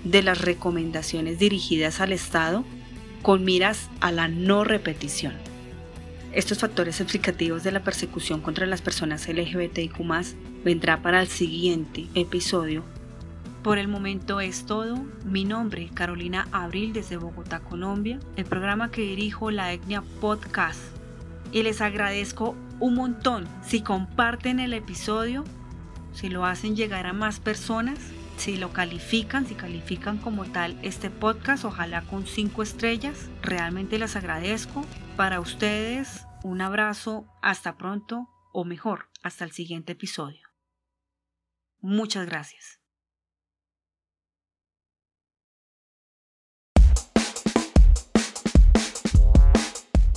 de 0.04 0.22
las 0.22 0.42
recomendaciones 0.42 1.38
dirigidas 1.38 2.02
al 2.02 2.12
Estado 2.12 2.66
con 3.22 3.46
miras 3.46 3.88
a 4.00 4.12
la 4.12 4.28
no 4.28 4.62
repetición. 4.62 5.32
Estos 6.34 6.58
factores 6.58 7.00
explicativos 7.00 7.62
de 7.62 7.72
la 7.72 7.82
persecución 7.82 8.42
contra 8.42 8.66
las 8.66 8.82
personas 8.82 9.26
LGBTIQ 9.26 9.96
vendrá 10.66 11.00
para 11.00 11.22
el 11.22 11.28
siguiente 11.28 12.08
episodio 12.14 12.84
por 13.62 13.78
el 13.78 13.88
momento 13.88 14.40
es 14.40 14.66
todo. 14.66 14.96
Mi 15.24 15.44
nombre, 15.44 15.90
Carolina 15.92 16.48
Abril, 16.52 16.92
desde 16.92 17.16
Bogotá, 17.16 17.60
Colombia, 17.60 18.20
el 18.36 18.44
programa 18.44 18.90
que 18.90 19.02
dirijo, 19.02 19.50
la 19.50 19.72
Etnia 19.72 20.02
Podcast. 20.20 20.80
Y 21.52 21.62
les 21.62 21.80
agradezco 21.80 22.54
un 22.80 22.94
montón 22.94 23.48
si 23.62 23.82
comparten 23.82 24.60
el 24.60 24.74
episodio, 24.74 25.44
si 26.12 26.28
lo 26.28 26.44
hacen 26.44 26.76
llegar 26.76 27.06
a 27.06 27.12
más 27.12 27.40
personas, 27.40 27.98
si 28.36 28.56
lo 28.56 28.72
califican, 28.72 29.46
si 29.46 29.54
califican 29.54 30.18
como 30.18 30.44
tal 30.44 30.78
este 30.82 31.10
podcast, 31.10 31.64
ojalá 31.64 32.02
con 32.02 32.26
cinco 32.26 32.62
estrellas. 32.62 33.28
Realmente 33.42 33.98
les 33.98 34.14
agradezco. 34.14 34.84
Para 35.16 35.40
ustedes, 35.40 36.24
un 36.44 36.60
abrazo. 36.60 37.26
Hasta 37.42 37.76
pronto 37.76 38.28
o 38.52 38.64
mejor, 38.64 39.08
hasta 39.22 39.44
el 39.44 39.50
siguiente 39.50 39.92
episodio. 39.92 40.48
Muchas 41.80 42.26
gracias. 42.26 42.77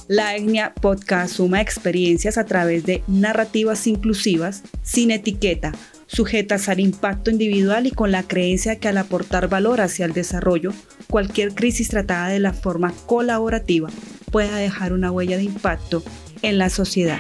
La 0.08 0.36
Etnia 0.36 0.74
Podcast 0.74 1.36
suma 1.36 1.62
experiencias 1.62 2.38
a 2.38 2.46
través 2.46 2.86
de 2.86 3.04
narrativas 3.08 3.88
inclusivas, 3.88 4.64
sin 4.84 5.12
etiqueta, 5.12 5.72
sujetas 6.08 6.68
al 6.68 6.80
impacto 6.80 7.32
individual 7.32 7.88
y 7.88 7.92
con 7.92 8.12
la 8.12 8.24
creencia 8.24 8.78
que 8.78 8.90
al 8.90 8.98
aportar 8.98 9.48
valor 9.48 9.80
hacia 9.80 10.06
el 10.06 10.14
desarrollo, 10.14 10.74
cualquier 11.10 11.54
crisis 11.54 11.90
tratada 11.90 12.28
de 12.28 12.40
la 12.40 12.54
forma 12.54 12.94
colaborativa 13.06 13.90
pueda 14.32 14.58
dejar 14.58 14.94
una 14.94 15.12
huella 15.12 15.38
de 15.38 15.44
impacto 15.44 16.04
en 16.42 16.58
la 16.58 16.70
sociedad. 16.70 17.20